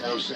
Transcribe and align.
This 0.00 0.32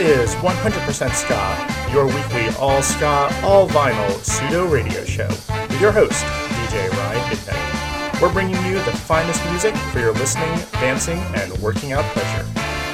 is 0.00 0.34
100% 0.36 1.12
Ska, 1.12 1.92
your 1.92 2.06
weekly 2.06 2.48
all 2.58 2.80
ska, 2.80 3.28
all 3.42 3.68
vinyl 3.68 4.10
pseudo 4.24 4.66
radio 4.66 5.04
show 5.04 5.28
with 5.28 5.78
your 5.78 5.92
host, 5.92 6.24
DJ 6.24 6.88
Ryan 6.90 7.28
Midnight. 7.28 8.22
We're 8.22 8.32
bringing 8.32 8.56
you 8.64 8.76
the 8.76 8.92
finest 8.92 9.44
music 9.50 9.76
for 9.92 9.98
your 9.98 10.14
listening, 10.14 10.58
dancing, 10.72 11.18
and 11.34 11.52
working 11.58 11.92
out 11.92 12.04
pleasure. 12.06 12.44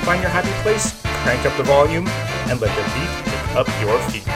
Find 0.04 0.20
your 0.20 0.30
happy 0.30 0.50
place, 0.62 1.00
crank 1.22 1.46
up 1.46 1.56
the 1.56 1.62
volume, 1.62 2.08
and 2.48 2.60
let 2.60 2.74
the 2.74 2.82
beat 2.92 3.08
pick 3.30 3.54
up 3.54 3.68
your 3.80 3.98
feet. 4.10 4.33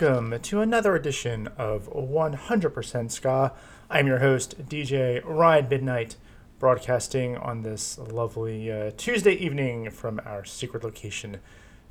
Welcome 0.00 0.40
to 0.40 0.62
another 0.62 0.96
edition 0.96 1.46
of 1.58 1.92
100% 1.92 3.10
Ska. 3.10 3.52
I'm 3.90 4.06
your 4.06 4.20
host, 4.20 4.66
DJ 4.66 5.20
Ryan 5.22 5.68
Midnight, 5.68 6.16
broadcasting 6.58 7.36
on 7.36 7.62
this 7.62 7.98
lovely 7.98 8.72
uh, 8.72 8.92
Tuesday 8.96 9.34
evening 9.34 9.90
from 9.90 10.18
our 10.24 10.42
secret 10.46 10.84
location 10.84 11.38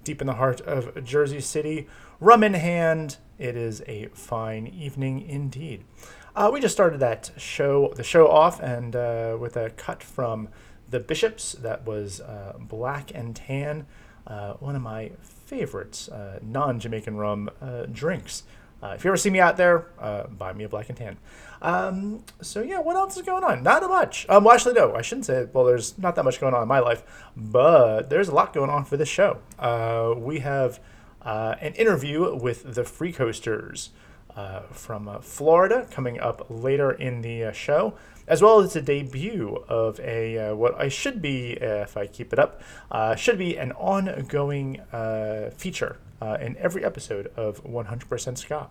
deep 0.03 0.21
in 0.21 0.27
the 0.27 0.33
heart 0.33 0.59
of 0.61 1.03
Jersey 1.03 1.39
City. 1.39 1.87
Rum 2.19 2.43
in 2.43 2.55
hand, 2.55 3.17
it 3.37 3.55
is 3.55 3.83
a 3.85 4.07
fine 4.07 4.65
evening 4.65 5.21
indeed. 5.21 5.83
Uh, 6.35 6.49
we 6.51 6.59
just 6.59 6.73
started 6.73 6.99
that 7.01 7.29
show, 7.37 7.93
the 7.95 8.03
show 8.03 8.27
off, 8.27 8.59
and 8.59 8.95
uh, 8.95 9.37
with 9.39 9.55
a 9.55 9.69
cut 9.71 10.01
from 10.01 10.49
the 10.89 10.99
Bishops 10.99 11.51
that 11.51 11.85
was 11.85 12.21
uh, 12.21 12.53
Black 12.59 13.11
and 13.13 13.35
Tan, 13.35 13.85
uh, 14.25 14.53
one 14.53 14.75
of 14.75 14.81
my 14.81 15.11
favorites, 15.49 16.07
uh, 16.09 16.37
non-Jamaican 16.43 17.17
rum 17.17 17.49
uh, 17.59 17.85
drinks. 17.91 18.43
Uh, 18.83 18.93
if 18.95 19.03
you 19.03 19.09
ever 19.09 19.17
see 19.17 19.31
me 19.31 19.39
out 19.39 19.57
there, 19.57 19.87
uh, 19.99 20.27
buy 20.27 20.53
me 20.53 20.63
a 20.63 20.69
black 20.69 20.87
and 20.89 20.97
tan. 20.97 21.17
Um, 21.61 22.23
so 22.41 22.61
yeah, 22.61 22.79
what 22.79 22.95
else 22.95 23.17
is 23.17 23.23
going 23.23 23.43
on? 23.43 23.63
Not 23.63 23.81
much. 23.89 24.27
Um, 24.29 24.43
well, 24.43 24.53
actually, 24.53 24.75
no, 24.75 24.95
I 24.95 25.01
shouldn't 25.01 25.25
say. 25.25 25.47
Well, 25.51 25.65
there's 25.65 25.97
not 25.97 26.15
that 26.15 26.23
much 26.23 26.39
going 26.39 26.53
on 26.53 26.61
in 26.61 26.67
my 26.67 26.79
life, 26.79 27.03
but 27.35 28.09
there's 28.09 28.29
a 28.29 28.33
lot 28.33 28.53
going 28.53 28.69
on 28.69 28.85
for 28.85 28.95
this 28.95 29.09
show. 29.09 29.39
We 30.17 30.39
have 30.39 30.79
an 31.25 31.73
interview 31.73 32.35
with 32.35 32.75
the 32.75 32.85
Free 32.85 33.11
Coasters 33.11 33.89
from 34.71 35.19
Florida 35.21 35.85
coming 35.91 36.19
up 36.19 36.45
later 36.49 36.91
in 36.91 37.21
the 37.21 37.51
show, 37.51 37.95
as 38.29 38.41
well 38.41 38.59
as 38.59 38.73
the 38.73 38.81
debut 38.81 39.63
of 39.67 39.99
a 39.99 40.51
uh, 40.51 40.55
what 40.55 40.79
I 40.79 40.87
should 40.87 41.21
be, 41.21 41.57
uh, 41.61 41.83
if 41.83 41.97
I 41.97 42.07
keep 42.07 42.31
it 42.31 42.39
up, 42.39 42.61
uh, 42.91 43.15
should 43.15 43.37
be 43.37 43.57
an 43.57 43.73
ongoing 43.73 44.79
uh, 44.93 45.49
feature 45.49 45.97
in 46.41 46.57
every 46.57 46.83
episode 46.83 47.27
of 47.37 47.63
100% 47.63 48.37
Ska. 48.37 48.67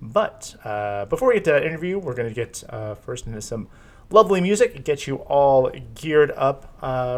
But 0.00 0.56
before 1.10 1.28
we 1.28 1.34
get 1.34 1.44
to 1.44 1.52
that 1.52 1.64
interview, 1.64 1.98
we're 1.98 2.14
going 2.14 2.28
to 2.28 2.34
get 2.34 2.64
first 3.02 3.26
into 3.26 3.42
some 3.42 3.68
lovely 4.10 4.40
music, 4.40 4.82
get 4.82 5.06
you 5.06 5.16
all 5.16 5.70
geared 5.94 6.30
up 6.32 6.74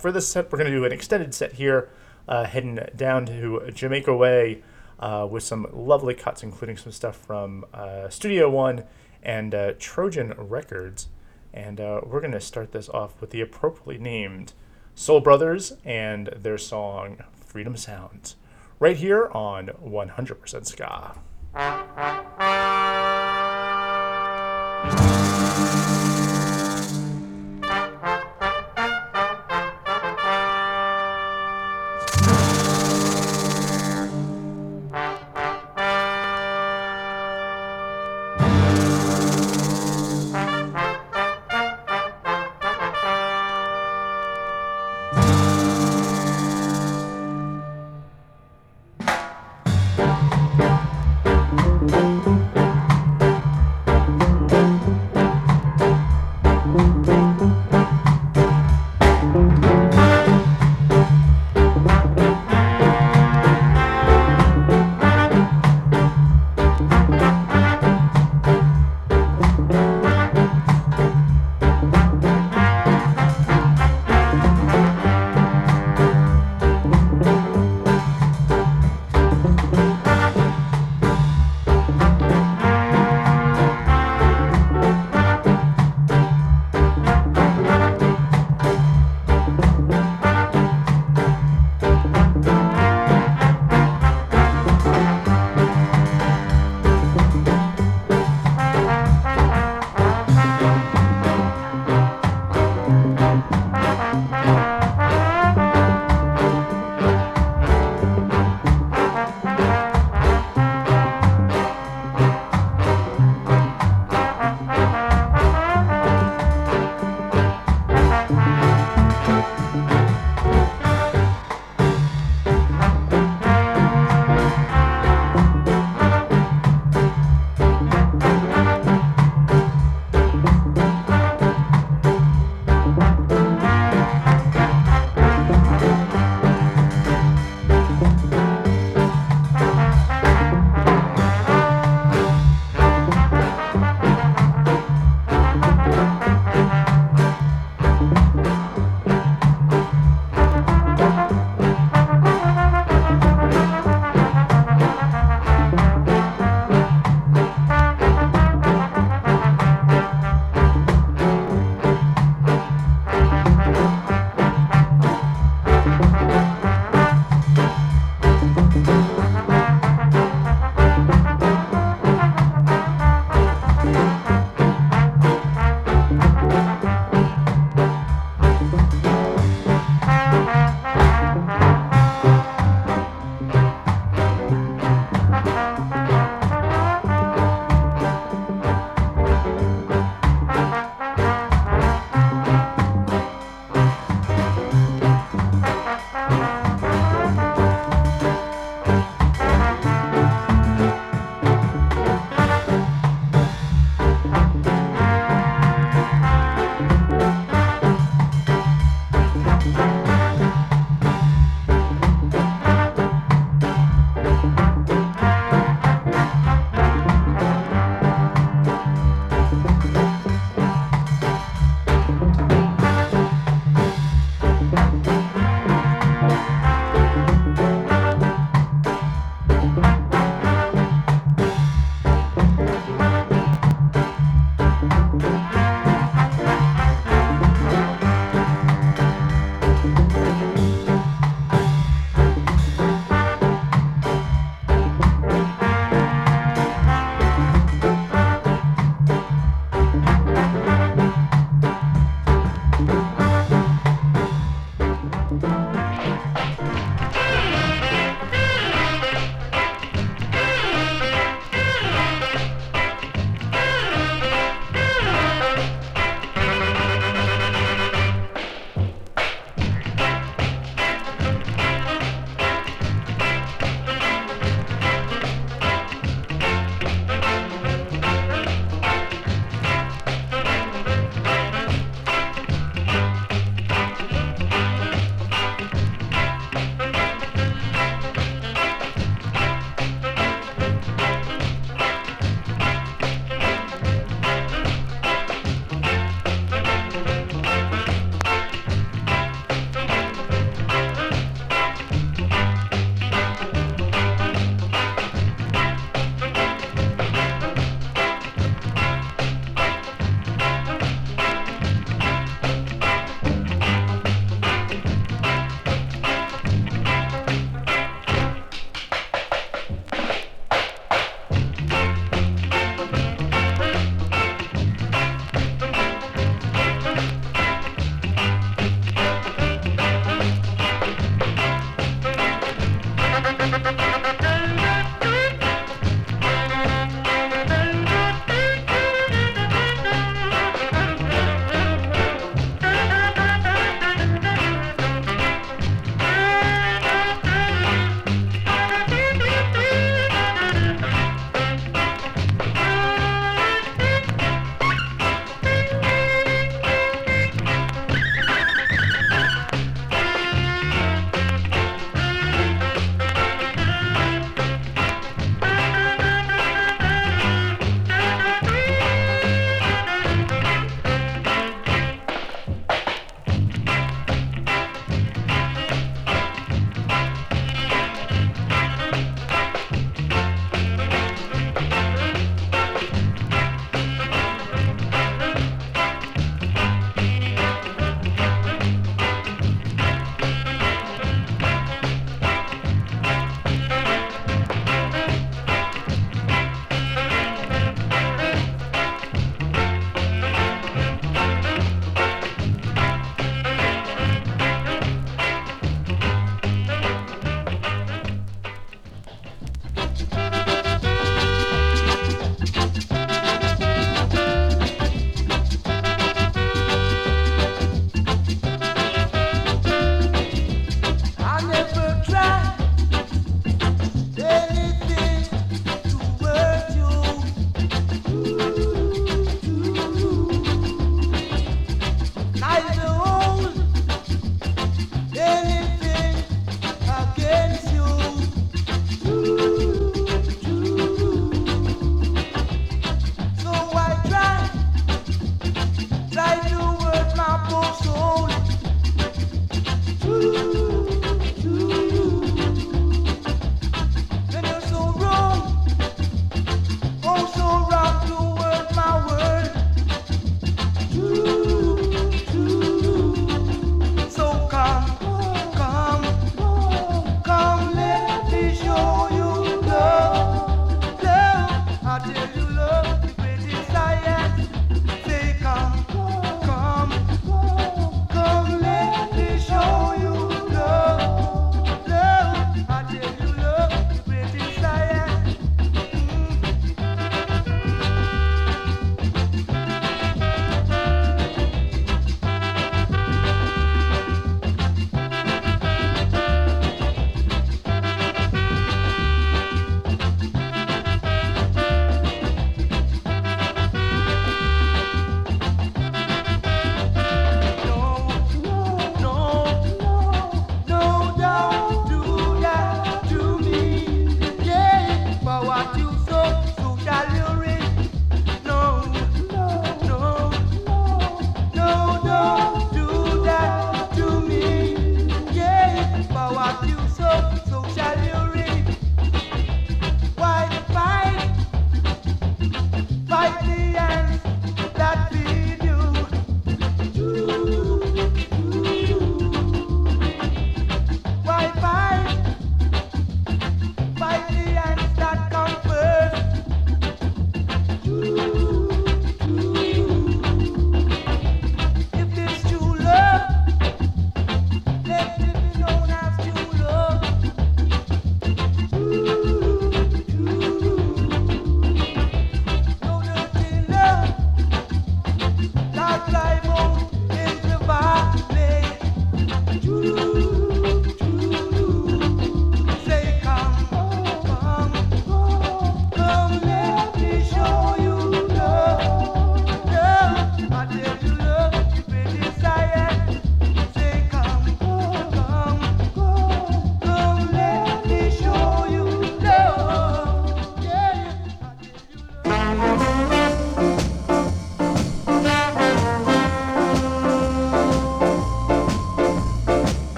for 0.00 0.12
this 0.12 0.28
set. 0.28 0.52
We're 0.52 0.58
going 0.58 0.70
to 0.70 0.76
do 0.76 0.84
an 0.84 0.92
extended 0.92 1.34
set 1.34 1.54
here, 1.54 1.88
heading 2.28 2.80
down 2.96 3.24
to 3.26 3.70
Jamaica 3.72 4.14
Way 4.14 4.62
uh, 5.02 5.26
with 5.28 5.42
some 5.42 5.66
lovely 5.72 6.14
cuts, 6.14 6.42
including 6.42 6.76
some 6.76 6.92
stuff 6.92 7.16
from 7.16 7.64
uh, 7.74 8.08
Studio 8.08 8.48
One 8.48 8.84
and 9.22 9.54
uh, 9.54 9.72
Trojan 9.78 10.32
Records. 10.38 11.08
And 11.54 11.80
uh, 11.80 12.00
we're 12.04 12.20
going 12.20 12.32
to 12.32 12.40
start 12.40 12.72
this 12.72 12.88
off 12.88 13.20
with 13.20 13.30
the 13.30 13.40
appropriately 13.40 13.98
named 13.98 14.52
Soul 14.94 15.20
Brothers 15.20 15.74
and 15.84 16.28
their 16.28 16.58
song 16.58 17.22
Freedom 17.44 17.76
Sounds, 17.76 18.36
right 18.78 18.96
here 18.96 19.28
on 19.32 19.68
100% 19.84 20.66
Ska. 20.66 21.18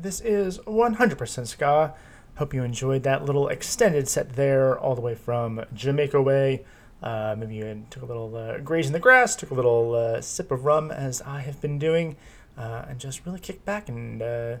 This 0.00 0.20
is 0.20 0.60
100% 0.60 1.46
Ska. 1.48 1.92
Hope 2.36 2.54
you 2.54 2.62
enjoyed 2.62 3.02
that 3.02 3.24
little 3.24 3.48
extended 3.48 4.06
set 4.06 4.36
there, 4.36 4.78
all 4.78 4.94
the 4.94 5.00
way 5.00 5.16
from 5.16 5.64
Jamaica 5.74 6.22
Way. 6.22 6.64
Uh, 7.02 7.34
maybe 7.36 7.56
you 7.56 7.84
took 7.90 8.04
a 8.04 8.06
little 8.06 8.36
uh, 8.36 8.58
graze 8.58 8.86
in 8.86 8.92
the 8.92 9.00
grass, 9.00 9.34
took 9.34 9.50
a 9.50 9.54
little 9.54 9.96
uh, 9.96 10.20
sip 10.20 10.52
of 10.52 10.64
rum, 10.64 10.92
as 10.92 11.20
I 11.22 11.40
have 11.40 11.60
been 11.60 11.80
doing, 11.80 12.14
uh, 12.56 12.84
and 12.88 13.00
just 13.00 13.26
really 13.26 13.40
kicked 13.40 13.64
back 13.64 13.88
and 13.88 14.22
uh, 14.22 14.56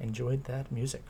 enjoyed 0.00 0.44
that 0.44 0.72
music. 0.72 1.02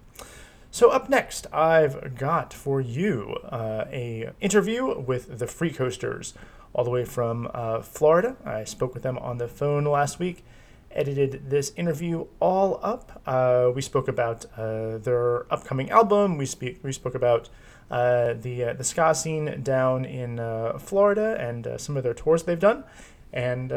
So 0.72 0.90
up 0.90 1.08
next, 1.08 1.46
I've 1.52 2.16
got 2.16 2.52
for 2.52 2.80
you 2.80 3.36
uh, 3.44 3.84
a 3.92 4.30
interview 4.40 4.98
with 4.98 5.38
the 5.38 5.46
Free 5.46 5.70
Coasters, 5.70 6.34
all 6.72 6.82
the 6.82 6.90
way 6.90 7.04
from 7.04 7.48
Florida. 7.84 8.34
I 8.44 8.64
spoke 8.64 8.92
with 8.92 9.04
them 9.04 9.18
on 9.18 9.38
the 9.38 9.46
phone 9.46 9.84
last 9.84 10.18
week 10.18 10.42
edited 10.92 11.50
this 11.50 11.72
interview 11.76 12.26
all 12.40 12.80
up. 12.82 13.22
Uh, 13.26 13.70
we 13.74 13.82
spoke 13.82 14.08
about 14.08 14.46
uh, 14.56 14.98
their 14.98 15.52
upcoming 15.52 15.90
album. 15.90 16.36
We 16.36 16.46
speak. 16.46 16.80
We 16.82 16.92
spoke 16.92 17.14
about 17.14 17.48
uh, 17.90 18.34
the 18.34 18.64
uh, 18.64 18.72
the 18.74 18.84
ska 18.84 19.14
scene 19.14 19.62
down 19.62 20.04
in 20.04 20.38
uh, 20.38 20.78
Florida 20.78 21.36
and 21.40 21.66
uh, 21.66 21.78
some 21.78 21.96
of 21.96 22.02
their 22.02 22.14
tours 22.14 22.44
they've 22.44 22.58
done. 22.58 22.84
And 23.32 23.70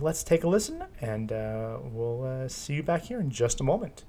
let's 0.00 0.22
take 0.22 0.44
a 0.44 0.48
listen, 0.48 0.82
and 1.02 1.30
we'll 1.30 2.48
see 2.48 2.74
you 2.74 2.82
back 2.82 3.02
here 3.02 3.20
in 3.20 3.30
just 3.30 3.60
a 3.60 3.62
moment. 3.62 4.04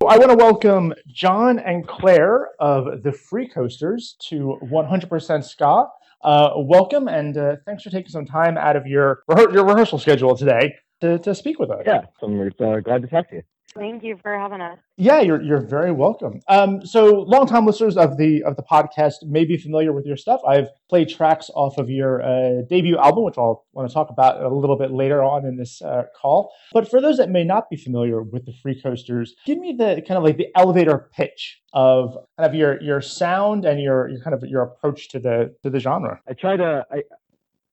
I 0.00 0.18
want 0.18 0.30
to 0.32 0.36
welcome 0.36 0.92
John 1.06 1.60
and 1.60 1.86
Claire 1.86 2.48
of 2.58 3.04
the 3.04 3.12
Free 3.12 3.48
Coasters 3.48 4.16
to 4.28 4.58
100% 4.64 5.44
Ska. 5.44 5.86
welcome, 6.24 7.06
and 7.06 7.36
thanks 7.64 7.84
for 7.84 7.90
taking 7.90 8.10
some 8.10 8.26
time 8.26 8.58
out 8.58 8.74
of 8.74 8.84
your 8.84 9.22
your 9.28 9.64
rehearsal 9.64 10.00
schedule 10.00 10.36
today 10.36 10.74
to, 11.04 11.18
to 11.18 11.34
speak 11.34 11.58
with 11.58 11.70
us. 11.70 11.82
Yeah, 11.86 12.06
I'm 12.22 12.40
uh, 12.40 12.80
glad 12.80 13.02
to 13.02 13.08
talk 13.08 13.28
to 13.30 13.36
you. 13.36 13.42
Thank 13.76 14.04
you 14.04 14.16
for 14.22 14.38
having 14.38 14.60
us. 14.60 14.78
Yeah, 14.96 15.20
you're 15.20 15.42
you're 15.42 15.60
very 15.60 15.90
welcome. 15.90 16.40
Um, 16.46 16.86
so 16.86 17.22
longtime 17.22 17.66
listeners 17.66 17.96
of 17.96 18.18
the 18.18 18.44
of 18.44 18.54
the 18.54 18.62
podcast 18.62 19.14
may 19.24 19.44
be 19.44 19.56
familiar 19.56 19.92
with 19.92 20.06
your 20.06 20.16
stuff. 20.16 20.40
I've 20.46 20.68
played 20.88 21.08
tracks 21.08 21.50
off 21.54 21.76
of 21.76 21.90
your 21.90 22.22
uh, 22.22 22.62
debut 22.70 22.96
album, 22.96 23.24
which 23.24 23.36
I'll 23.36 23.66
want 23.72 23.88
to 23.88 23.92
talk 23.92 24.10
about 24.10 24.40
a 24.40 24.54
little 24.54 24.78
bit 24.78 24.92
later 24.92 25.24
on 25.24 25.44
in 25.44 25.56
this 25.56 25.82
uh, 25.82 26.04
call. 26.16 26.52
But 26.72 26.88
for 26.88 27.00
those 27.00 27.16
that 27.16 27.30
may 27.30 27.42
not 27.42 27.68
be 27.68 27.76
familiar 27.76 28.22
with 28.22 28.46
the 28.46 28.52
Free 28.62 28.80
Coasters, 28.80 29.34
give 29.44 29.58
me 29.58 29.74
the 29.76 30.02
kind 30.06 30.18
of 30.18 30.22
like 30.22 30.36
the 30.36 30.48
elevator 30.54 31.10
pitch 31.12 31.60
of 31.72 32.16
kind 32.38 32.48
of 32.48 32.54
your 32.54 32.80
your 32.80 33.00
sound 33.00 33.64
and 33.64 33.82
your, 33.82 34.08
your 34.08 34.20
kind 34.20 34.34
of 34.34 34.44
your 34.48 34.62
approach 34.62 35.08
to 35.08 35.18
the 35.18 35.52
to 35.64 35.70
the 35.70 35.80
genre. 35.80 36.20
I 36.28 36.34
try 36.34 36.56
to 36.56 36.86
I 36.92 37.02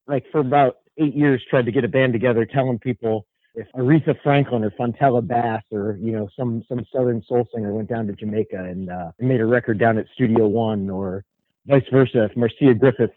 like 0.07 0.25
for 0.31 0.39
about 0.39 0.77
eight 0.97 1.15
years 1.15 1.43
tried 1.49 1.65
to 1.65 1.71
get 1.71 1.84
a 1.84 1.88
band 1.88 2.13
together, 2.13 2.45
telling 2.45 2.80
people 2.80 3.25
if 3.56 3.67
Aretha 3.75 4.15
Franklin 4.23 4.63
or 4.63 4.71
Fontella 4.71 5.25
Bass 5.25 5.63
or 5.71 5.97
you 6.01 6.12
know 6.12 6.30
some 6.38 6.63
some 6.67 6.86
Southern 6.93 7.21
soul 7.27 7.47
singer 7.54 7.73
went 7.73 7.89
down 7.89 8.08
to 8.08 8.13
Jamaica 8.13 8.58
and 8.58 8.89
uh, 8.89 9.12
made 9.19 9.41
a 9.41 9.45
record 9.45 9.80
down 9.80 9.97
at 9.97 10.06
Studio 10.13 10.47
One 10.47 10.89
or 10.89 11.25
vice 11.67 11.84
versa. 11.91 12.25
If 12.25 12.38
Marcia 12.38 12.73
Griffith 12.73 13.12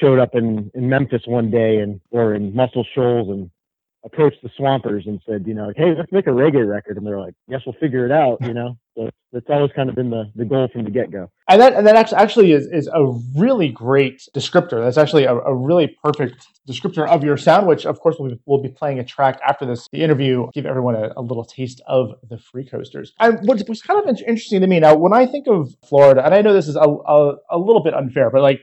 showed 0.00 0.18
up 0.18 0.34
in, 0.34 0.70
in 0.74 0.88
Memphis 0.88 1.22
one 1.26 1.50
day 1.50 1.78
and 1.78 2.00
or 2.10 2.34
in 2.34 2.54
Muscle 2.54 2.86
Shoals 2.94 3.28
and 3.28 3.50
approached 4.04 4.42
the 4.42 4.50
Swampers 4.56 5.06
and 5.06 5.20
said, 5.26 5.46
you 5.46 5.54
know, 5.54 5.66
like, 5.66 5.76
hey, 5.76 5.94
let's 5.96 6.10
make 6.12 6.26
a 6.26 6.30
reggae 6.30 6.66
record, 6.66 6.96
and 6.96 7.06
they're 7.06 7.20
like, 7.20 7.34
yes, 7.48 7.60
we'll 7.66 7.76
figure 7.80 8.06
it 8.06 8.12
out, 8.12 8.38
you 8.40 8.54
know. 8.54 8.76
So 8.96 9.08
that's 9.32 9.46
always 9.48 9.70
kind 9.74 9.88
of 9.88 9.94
been 9.94 10.10
the, 10.10 10.30
the 10.34 10.44
goal 10.44 10.68
from 10.72 10.84
the 10.84 10.90
get 10.90 11.12
go. 11.12 11.30
And 11.48 11.60
that 11.60 11.74
and 11.74 11.86
that 11.86 11.96
actually 11.96 12.18
actually 12.18 12.52
is, 12.52 12.66
is 12.66 12.88
a 12.88 13.06
really 13.36 13.68
great 13.68 14.22
descriptor. 14.34 14.82
That's 14.82 14.98
actually 14.98 15.24
a, 15.24 15.34
a 15.34 15.54
really 15.54 15.96
perfect 16.02 16.46
descriptor 16.68 17.08
of 17.08 17.22
your 17.22 17.36
sound, 17.36 17.66
which 17.66 17.86
of 17.86 18.00
course 18.00 18.16
we'll 18.18 18.30
be, 18.30 18.40
we'll 18.46 18.62
be 18.62 18.68
playing 18.68 18.98
a 18.98 19.04
track 19.04 19.38
after 19.46 19.64
this 19.64 19.86
the 19.92 20.02
interview, 20.02 20.48
give 20.52 20.66
everyone 20.66 20.96
a, 20.96 21.12
a 21.16 21.22
little 21.22 21.44
taste 21.44 21.80
of 21.86 22.14
the 22.28 22.38
Free 22.38 22.66
Coasters. 22.66 23.12
And 23.20 23.38
what 23.46 23.66
was 23.68 23.80
kind 23.80 24.02
of 24.02 24.08
interesting 24.08 24.60
to 24.60 24.66
me 24.66 24.80
now, 24.80 24.96
when 24.96 25.12
I 25.12 25.26
think 25.26 25.46
of 25.46 25.74
Florida, 25.88 26.24
and 26.24 26.34
I 26.34 26.42
know 26.42 26.52
this 26.52 26.68
is 26.68 26.76
a, 26.76 26.80
a, 26.80 27.36
a 27.50 27.58
little 27.58 27.82
bit 27.82 27.94
unfair, 27.94 28.30
but 28.30 28.42
like 28.42 28.60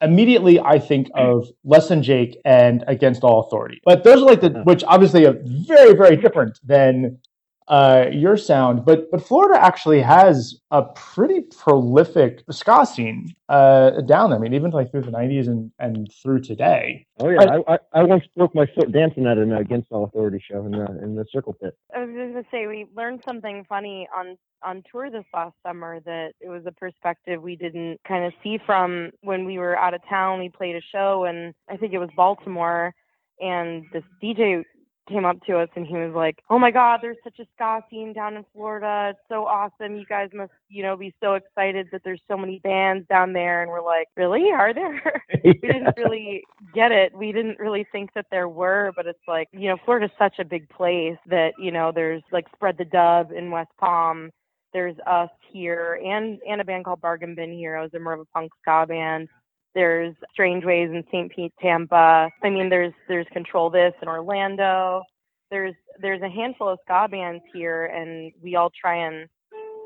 immediately 0.00 0.60
I 0.60 0.78
think 0.78 1.08
hmm. 1.14 1.20
of 1.20 1.48
Less 1.64 1.88
Than 1.88 2.02
Jake 2.02 2.38
and 2.44 2.84
Against 2.86 3.24
All 3.24 3.40
Authority. 3.40 3.80
But 3.84 4.04
those 4.04 4.22
are 4.22 4.26
like 4.26 4.40
the 4.40 4.50
hmm. 4.50 4.62
which 4.62 4.84
obviously 4.84 5.26
are 5.26 5.36
very 5.44 5.94
very 5.94 6.16
different 6.16 6.58
than 6.64 7.18
uh, 7.68 8.06
your 8.10 8.36
sound. 8.36 8.84
But 8.84 9.10
but 9.10 9.22
Florida 9.22 9.62
actually 9.62 10.00
has 10.00 10.60
a 10.70 10.82
pretty 10.82 11.42
prolific 11.42 12.42
ska 12.50 12.86
scene 12.86 13.34
uh, 13.48 14.00
down 14.02 14.30
there. 14.30 14.38
I 14.38 14.42
mean, 14.42 14.54
even 14.54 14.70
like 14.70 14.90
through 14.90 15.02
the 15.02 15.10
'90s 15.10 15.46
and 15.46 15.70
and 15.78 16.08
through 16.22 16.40
today. 16.40 17.06
Oh 17.20 17.28
yeah, 17.28 17.58
I, 17.68 17.74
I, 17.74 17.78
I 17.92 18.02
once 18.04 18.24
broke 18.36 18.54
my 18.54 18.66
foot 18.74 18.92
dancing 18.92 19.26
at 19.26 19.38
an 19.38 19.52
Against 19.52 19.88
All 19.90 20.04
Authority 20.04 20.42
show 20.50 20.64
in 20.64 20.72
the 20.72 20.86
in 21.02 21.14
the 21.14 21.26
Circle 21.30 21.54
Pit. 21.54 21.76
I 21.94 22.00
was 22.00 22.08
just 22.08 22.32
gonna 22.32 22.44
say 22.50 22.66
we 22.66 22.86
learned 22.96 23.22
something 23.26 23.64
funny 23.68 24.08
on 24.16 24.36
on 24.62 24.82
tour 24.90 25.10
this 25.10 25.24
last 25.32 25.54
summer 25.64 26.00
that 26.00 26.32
it 26.40 26.48
was 26.48 26.62
a 26.66 26.72
perspective 26.72 27.40
we 27.40 27.54
didn't 27.54 28.00
kind 28.06 28.24
of 28.24 28.32
see 28.42 28.58
from 28.66 29.10
when 29.20 29.44
we 29.44 29.58
were 29.58 29.76
out 29.76 29.94
of 29.94 30.00
town. 30.08 30.40
We 30.40 30.48
played 30.48 30.74
a 30.74 30.80
show 30.92 31.24
and 31.24 31.54
I 31.68 31.76
think 31.76 31.92
it 31.92 31.98
was 31.98 32.10
Baltimore 32.16 32.94
and 33.40 33.84
this 33.92 34.02
DJ 34.22 34.64
came 35.08 35.24
up 35.24 35.42
to 35.46 35.58
us 35.58 35.68
and 35.74 35.86
he 35.86 35.94
was 35.94 36.12
like, 36.14 36.42
"Oh 36.50 36.58
my 36.58 36.70
God, 36.70 37.00
there's 37.02 37.16
such 37.24 37.38
a 37.38 37.46
ska 37.54 37.82
scene 37.90 38.12
down 38.12 38.36
in 38.36 38.44
Florida. 38.52 39.10
It's 39.10 39.28
so 39.28 39.46
awesome. 39.46 39.96
You 39.96 40.06
guys 40.06 40.30
must, 40.34 40.52
you 40.68 40.82
know, 40.82 40.96
be 40.96 41.14
so 41.20 41.34
excited 41.34 41.88
that 41.92 42.02
there's 42.04 42.20
so 42.28 42.36
many 42.36 42.58
bands 42.60 43.06
down 43.08 43.32
there." 43.32 43.62
And 43.62 43.70
we're 43.70 43.84
like, 43.84 44.08
"Really? 44.16 44.50
Are 44.50 44.74
there?" 44.74 45.24
we 45.44 45.52
didn't 45.54 45.96
really 45.96 46.44
get 46.74 46.92
it. 46.92 47.16
We 47.16 47.32
didn't 47.32 47.58
really 47.58 47.86
think 47.90 48.12
that 48.14 48.26
there 48.30 48.48
were, 48.48 48.92
but 48.96 49.06
it's 49.06 49.26
like, 49.26 49.48
you 49.52 49.68
know, 49.68 49.76
Florida's 49.84 50.10
such 50.18 50.38
a 50.38 50.44
big 50.44 50.68
place 50.68 51.18
that 51.26 51.52
you 51.58 51.70
know, 51.72 51.92
there's 51.94 52.22
like 52.32 52.46
Spread 52.54 52.78
the 52.78 52.84
Dub 52.84 53.32
in 53.32 53.50
West 53.50 53.70
Palm. 53.78 54.30
There's 54.72 54.96
us 55.06 55.30
here 55.50 55.98
and 56.04 56.38
and 56.48 56.60
a 56.60 56.64
band 56.64 56.84
called 56.84 57.00
Bargain 57.00 57.34
Bin 57.34 57.52
Heroes, 57.52 57.90
a 57.94 57.98
more 57.98 58.12
of 58.14 58.20
a 58.20 58.24
punk 58.26 58.52
ska 58.62 58.86
band. 58.86 59.28
There's 59.74 60.14
Strange 60.32 60.64
Ways 60.64 60.90
in 60.90 61.04
St. 61.08 61.30
Pete, 61.30 61.52
Tampa. 61.60 62.30
I 62.42 62.50
mean, 62.50 62.68
there's 62.68 62.92
there's 63.08 63.26
Control 63.32 63.70
This 63.70 63.92
in 64.02 64.08
Orlando. 64.08 65.02
There's 65.50 65.74
there's 66.00 66.22
a 66.22 66.28
handful 66.28 66.68
of 66.68 66.78
ska 66.84 67.08
bands 67.10 67.42
here, 67.52 67.86
and 67.86 68.32
we 68.42 68.56
all 68.56 68.70
try 68.70 69.06
and 69.06 69.28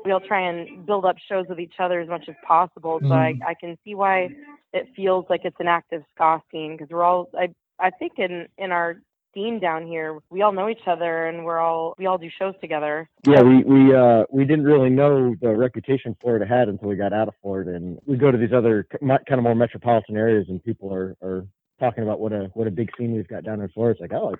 we 0.05 0.11
all 0.11 0.19
try 0.19 0.41
and 0.49 0.85
build 0.85 1.05
up 1.05 1.15
shows 1.29 1.45
with 1.47 1.59
each 1.59 1.75
other 1.79 2.01
as 2.01 2.09
much 2.09 2.25
as 2.27 2.35
possible. 2.45 2.99
So 3.01 3.13
I, 3.13 3.33
mm. 3.33 3.39
I 3.47 3.53
can 3.53 3.77
see 3.85 3.95
why 3.95 4.29
it 4.73 4.87
feels 4.95 5.25
like 5.29 5.41
it's 5.43 5.59
an 5.59 5.67
active 5.67 6.03
ska 6.13 6.41
scene 6.51 6.75
because 6.75 6.89
we're 6.89 7.03
all 7.03 7.29
I 7.37 7.49
I 7.79 7.89
think 7.91 8.13
in 8.17 8.47
in 8.57 8.71
our 8.71 8.97
scene 9.33 9.59
down 9.59 9.85
here, 9.85 10.19
we 10.29 10.41
all 10.41 10.51
know 10.51 10.69
each 10.69 10.87
other 10.87 11.27
and 11.27 11.43
we're 11.43 11.59
all 11.59 11.95
we 11.97 12.05
all 12.05 12.17
do 12.17 12.29
shows 12.37 12.53
together. 12.61 13.09
Yeah, 13.27 13.41
we 13.41 13.63
we 13.63 13.95
uh 13.95 14.23
we 14.31 14.45
didn't 14.45 14.65
really 14.65 14.89
know 14.89 15.35
the 15.41 15.55
reputation 15.55 16.15
Florida 16.21 16.45
had 16.45 16.69
until 16.69 16.89
we 16.89 16.95
got 16.95 17.13
out 17.13 17.27
of 17.27 17.33
Florida, 17.41 17.75
and 17.75 17.99
we 18.05 18.17
go 18.17 18.31
to 18.31 18.37
these 18.37 18.53
other 18.53 18.87
kind 19.01 19.21
of 19.31 19.43
more 19.43 19.55
metropolitan 19.55 20.17
areas, 20.17 20.45
and 20.49 20.63
people 20.63 20.93
are 20.93 21.15
are 21.21 21.45
talking 21.79 22.03
about 22.03 22.19
what 22.19 22.33
a 22.33 22.49
what 22.53 22.67
a 22.67 22.71
big 22.71 22.89
scene 22.97 23.13
we've 23.13 23.27
got 23.27 23.43
down 23.43 23.61
in 23.61 23.69
Florida. 23.69 23.99
It's 23.99 24.01
like, 24.01 24.19
oh, 24.19 24.35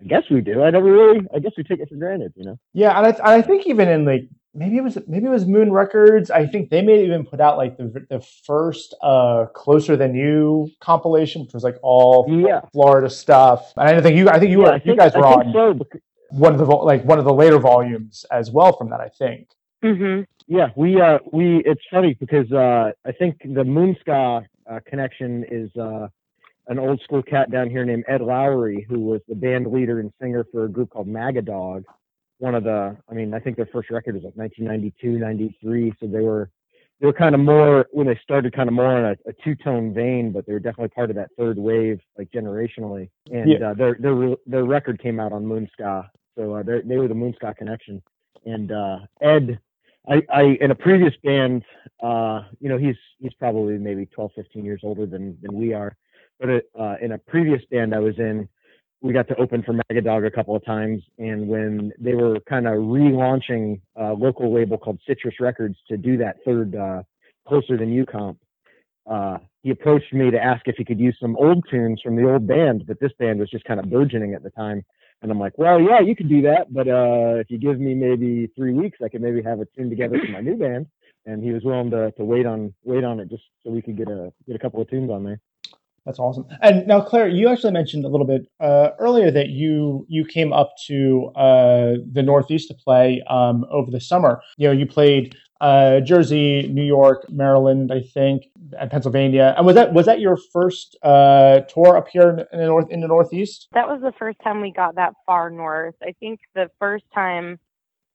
I 0.00 0.04
guess 0.04 0.22
we 0.30 0.40
do. 0.40 0.62
I 0.62 0.70
never 0.70 0.90
really. 0.90 1.26
I 1.34 1.38
guess 1.38 1.52
we 1.56 1.62
take 1.62 1.80
it 1.80 1.88
for 1.88 1.96
granted, 1.96 2.32
you 2.36 2.44
know. 2.44 2.58
Yeah, 2.72 2.96
and 2.96 3.06
I, 3.06 3.36
I 3.36 3.42
think 3.42 3.66
even 3.66 3.88
in 3.88 4.04
like 4.04 4.28
maybe 4.56 4.76
it 4.78 4.82
was 4.82 4.98
maybe 5.06 5.26
it 5.26 5.30
was 5.30 5.46
Moon 5.46 5.70
Records. 5.70 6.30
I 6.30 6.46
think 6.46 6.70
they 6.70 6.82
may 6.82 7.04
even 7.04 7.24
put 7.24 7.40
out 7.40 7.56
like 7.58 7.76
the 7.76 8.06
the 8.08 8.20
first 8.20 8.94
uh 9.02 9.46
Closer 9.54 9.96
Than 9.96 10.14
You 10.14 10.70
compilation, 10.80 11.42
which 11.42 11.52
was 11.54 11.62
like 11.62 11.76
all 11.82 12.26
Yeah. 12.28 12.60
Florida 12.72 13.10
stuff. 13.10 13.72
And 13.76 13.88
I 13.88 14.00
think 14.00 14.16
you 14.16 14.28
I 14.28 14.38
think 14.38 14.50
you 14.50 14.60
Yeah, 14.62 14.66
were 14.66 14.72
I 14.74 14.82
you 14.84 14.96
guys 14.96 15.14
were 15.14 15.26
on 15.26 15.52
so, 15.52 15.78
one 16.30 16.52
of 16.52 16.58
the 16.58 16.64
like 16.64 17.04
one 17.04 17.18
of 17.18 17.24
the 17.24 17.32
later 17.34 17.58
volumes 17.58 18.24
as 18.30 18.50
well 18.50 18.76
from 18.76 18.90
that. 18.90 19.00
I 19.00 19.08
think. 19.08 19.48
Mm-hmm. 19.84 20.22
Yeah, 20.48 20.70
we 20.76 21.00
uh 21.00 21.18
we 21.32 21.62
it's 21.64 21.82
funny 21.90 22.14
because 22.14 22.50
uh 22.52 22.92
I 23.04 23.12
think 23.12 23.40
the 23.42 23.64
Moonska 23.64 24.46
uh, 24.68 24.80
connection 24.86 25.44
is 25.50 25.70
uh 25.76 26.08
an 26.68 26.78
old 26.80 27.00
school 27.02 27.22
cat 27.22 27.50
down 27.50 27.70
here 27.70 27.84
named 27.84 28.04
Ed 28.08 28.20
Lowry 28.22 28.84
who 28.88 29.00
was 29.00 29.20
the 29.28 29.36
band 29.36 29.66
leader 29.68 30.00
and 30.00 30.12
singer 30.20 30.44
for 30.50 30.64
a 30.64 30.68
group 30.68 30.90
called 30.90 31.06
Magadog. 31.08 31.84
One 32.38 32.54
of 32.54 32.64
the 32.64 32.96
I 33.10 33.14
mean 33.14 33.34
I 33.34 33.38
think 33.40 33.56
their 33.56 33.66
first 33.66 33.90
record 33.90 34.14
was 34.14 34.24
like 34.24 34.36
1992, 34.36 35.18
93, 35.18 35.94
so 36.00 36.06
they 36.06 36.20
were 36.20 36.50
they 37.00 37.06
were 37.06 37.12
kind 37.12 37.34
of 37.34 37.40
more 37.40 37.86
when 37.92 38.06
they 38.06 38.18
started 38.22 38.54
kind 38.54 38.68
of 38.68 38.74
more 38.74 38.98
in 38.98 39.04
a, 39.04 39.30
a 39.30 39.32
two 39.44 39.54
tone 39.54 39.92
vein, 39.92 40.32
but 40.32 40.46
they 40.46 40.52
were 40.52 40.60
definitely 40.60 40.88
part 40.88 41.10
of 41.10 41.16
that 41.16 41.30
third 41.38 41.58
wave 41.58 42.00
like 42.18 42.30
generationally. 42.30 43.10
And 43.30 43.50
Yeah. 43.50 43.70
uh, 43.70 43.74
their 43.74 43.96
their 43.98 44.36
their 44.46 44.64
record 44.64 45.00
came 45.00 45.20
out 45.20 45.32
on 45.32 45.44
Moonska, 45.44 46.08
so 46.36 46.54
uh, 46.54 46.62
they 46.62 46.80
they 46.82 46.96
were 46.98 47.08
the 47.08 47.14
Moonska 47.14 47.56
connection. 47.56 48.02
And 48.44 48.70
uh, 48.72 48.98
Ed 49.20 49.58
I, 50.08 50.22
I 50.32 50.42
in 50.60 50.70
a 50.70 50.74
previous 50.74 51.14
band, 51.24 51.64
uh, 52.02 52.42
you 52.60 52.68
know, 52.68 52.78
he's 52.78 52.96
he's 53.18 53.34
probably 53.34 53.78
maybe 53.78 54.06
12, 54.06 54.32
15 54.34 54.64
years 54.64 54.80
older 54.84 55.06
than 55.06 55.36
than 55.42 55.54
we 55.54 55.74
are. 55.74 55.96
But 56.38 56.48
it, 56.50 56.70
uh, 56.78 56.96
in 57.00 57.12
a 57.12 57.18
previous 57.18 57.64
band 57.70 57.94
I 57.94 57.98
was 57.98 58.18
in, 58.18 58.48
we 59.06 59.12
got 59.12 59.28
to 59.28 59.36
open 59.36 59.62
for 59.62 59.72
Magadog 59.72 60.26
a 60.26 60.30
couple 60.30 60.56
of 60.56 60.64
times, 60.64 61.02
and 61.18 61.46
when 61.46 61.92
they 61.98 62.14
were 62.14 62.40
kind 62.48 62.66
of 62.66 62.74
relaunching 62.74 63.80
a 63.94 64.12
local 64.12 64.52
label 64.52 64.76
called 64.76 65.00
Citrus 65.06 65.36
Records 65.40 65.76
to 65.88 65.96
do 65.96 66.16
that 66.18 66.36
third 66.44 66.74
uh, 66.74 67.02
Closer 67.46 67.76
Than 67.76 67.92
You 67.92 68.04
comp, 68.04 68.38
uh, 69.08 69.38
he 69.62 69.70
approached 69.70 70.12
me 70.12 70.30
to 70.30 70.42
ask 70.42 70.62
if 70.66 70.76
he 70.76 70.84
could 70.84 70.98
use 70.98 71.16
some 71.20 71.36
old 71.36 71.64
tunes 71.70 72.00
from 72.02 72.16
the 72.16 72.28
old 72.28 72.46
band, 72.46 72.84
but 72.86 72.98
this 73.00 73.12
band 73.18 73.38
was 73.38 73.48
just 73.48 73.64
kind 73.64 73.78
of 73.78 73.88
burgeoning 73.90 74.34
at 74.34 74.42
the 74.42 74.50
time. 74.50 74.84
And 75.22 75.30
I'm 75.30 75.38
like, 75.38 75.56
well, 75.56 75.80
yeah, 75.80 76.00
you 76.00 76.14
could 76.14 76.28
do 76.28 76.42
that, 76.42 76.72
but 76.72 76.88
uh, 76.88 77.40
if 77.40 77.50
you 77.50 77.58
give 77.58 77.80
me 77.80 77.94
maybe 77.94 78.50
three 78.56 78.72
weeks, 78.72 78.98
I 79.02 79.08
could 79.08 79.22
maybe 79.22 79.42
have 79.42 79.60
a 79.60 79.66
tune 79.76 79.88
together 79.88 80.18
for 80.18 80.32
my 80.32 80.40
new 80.40 80.56
band. 80.56 80.86
And 81.24 81.42
he 81.42 81.52
was 81.52 81.62
willing 81.64 81.90
to, 81.90 82.12
to 82.12 82.24
wait 82.24 82.46
on 82.46 82.72
wait 82.84 83.02
on 83.02 83.18
it 83.18 83.28
just 83.28 83.42
so 83.64 83.70
we 83.70 83.82
could 83.82 83.96
get 83.96 84.08
a 84.08 84.32
get 84.46 84.54
a 84.54 84.58
couple 84.60 84.80
of 84.80 84.88
tunes 84.88 85.10
on 85.10 85.24
there. 85.24 85.40
That's 86.06 86.20
awesome. 86.20 86.46
And 86.62 86.86
now, 86.86 87.00
Claire, 87.00 87.28
you 87.28 87.48
actually 87.48 87.72
mentioned 87.72 88.04
a 88.04 88.08
little 88.08 88.26
bit 88.26 88.46
uh, 88.60 88.90
earlier 89.00 89.32
that 89.32 89.48
you 89.48 90.06
you 90.08 90.24
came 90.24 90.52
up 90.52 90.72
to 90.86 91.32
uh, 91.34 91.94
the 92.12 92.22
Northeast 92.22 92.68
to 92.68 92.74
play 92.74 93.22
um, 93.28 93.66
over 93.70 93.90
the 93.90 94.00
summer. 94.00 94.40
You 94.56 94.68
know, 94.68 94.72
you 94.72 94.86
played 94.86 95.36
uh, 95.60 96.00
Jersey, 96.00 96.68
New 96.68 96.84
York, 96.84 97.28
Maryland, 97.28 97.92
I 97.92 98.02
think, 98.02 98.44
and 98.78 98.88
Pennsylvania. 98.88 99.52
And 99.56 99.66
was 99.66 99.74
that 99.74 99.92
was 99.92 100.06
that 100.06 100.20
your 100.20 100.38
first 100.52 100.96
uh, 101.02 101.60
tour 101.68 101.96
up 101.96 102.06
here 102.08 102.46
in 102.52 102.58
the 102.60 102.66
north 102.66 102.90
in 102.90 103.00
the 103.00 103.08
Northeast? 103.08 103.66
That 103.72 103.88
was 103.88 104.00
the 104.00 104.12
first 104.16 104.38
time 104.44 104.60
we 104.60 104.70
got 104.70 104.94
that 104.94 105.14
far 105.26 105.50
north. 105.50 105.96
I 106.02 106.14
think 106.20 106.38
the 106.54 106.70
first 106.78 107.04
time 107.12 107.58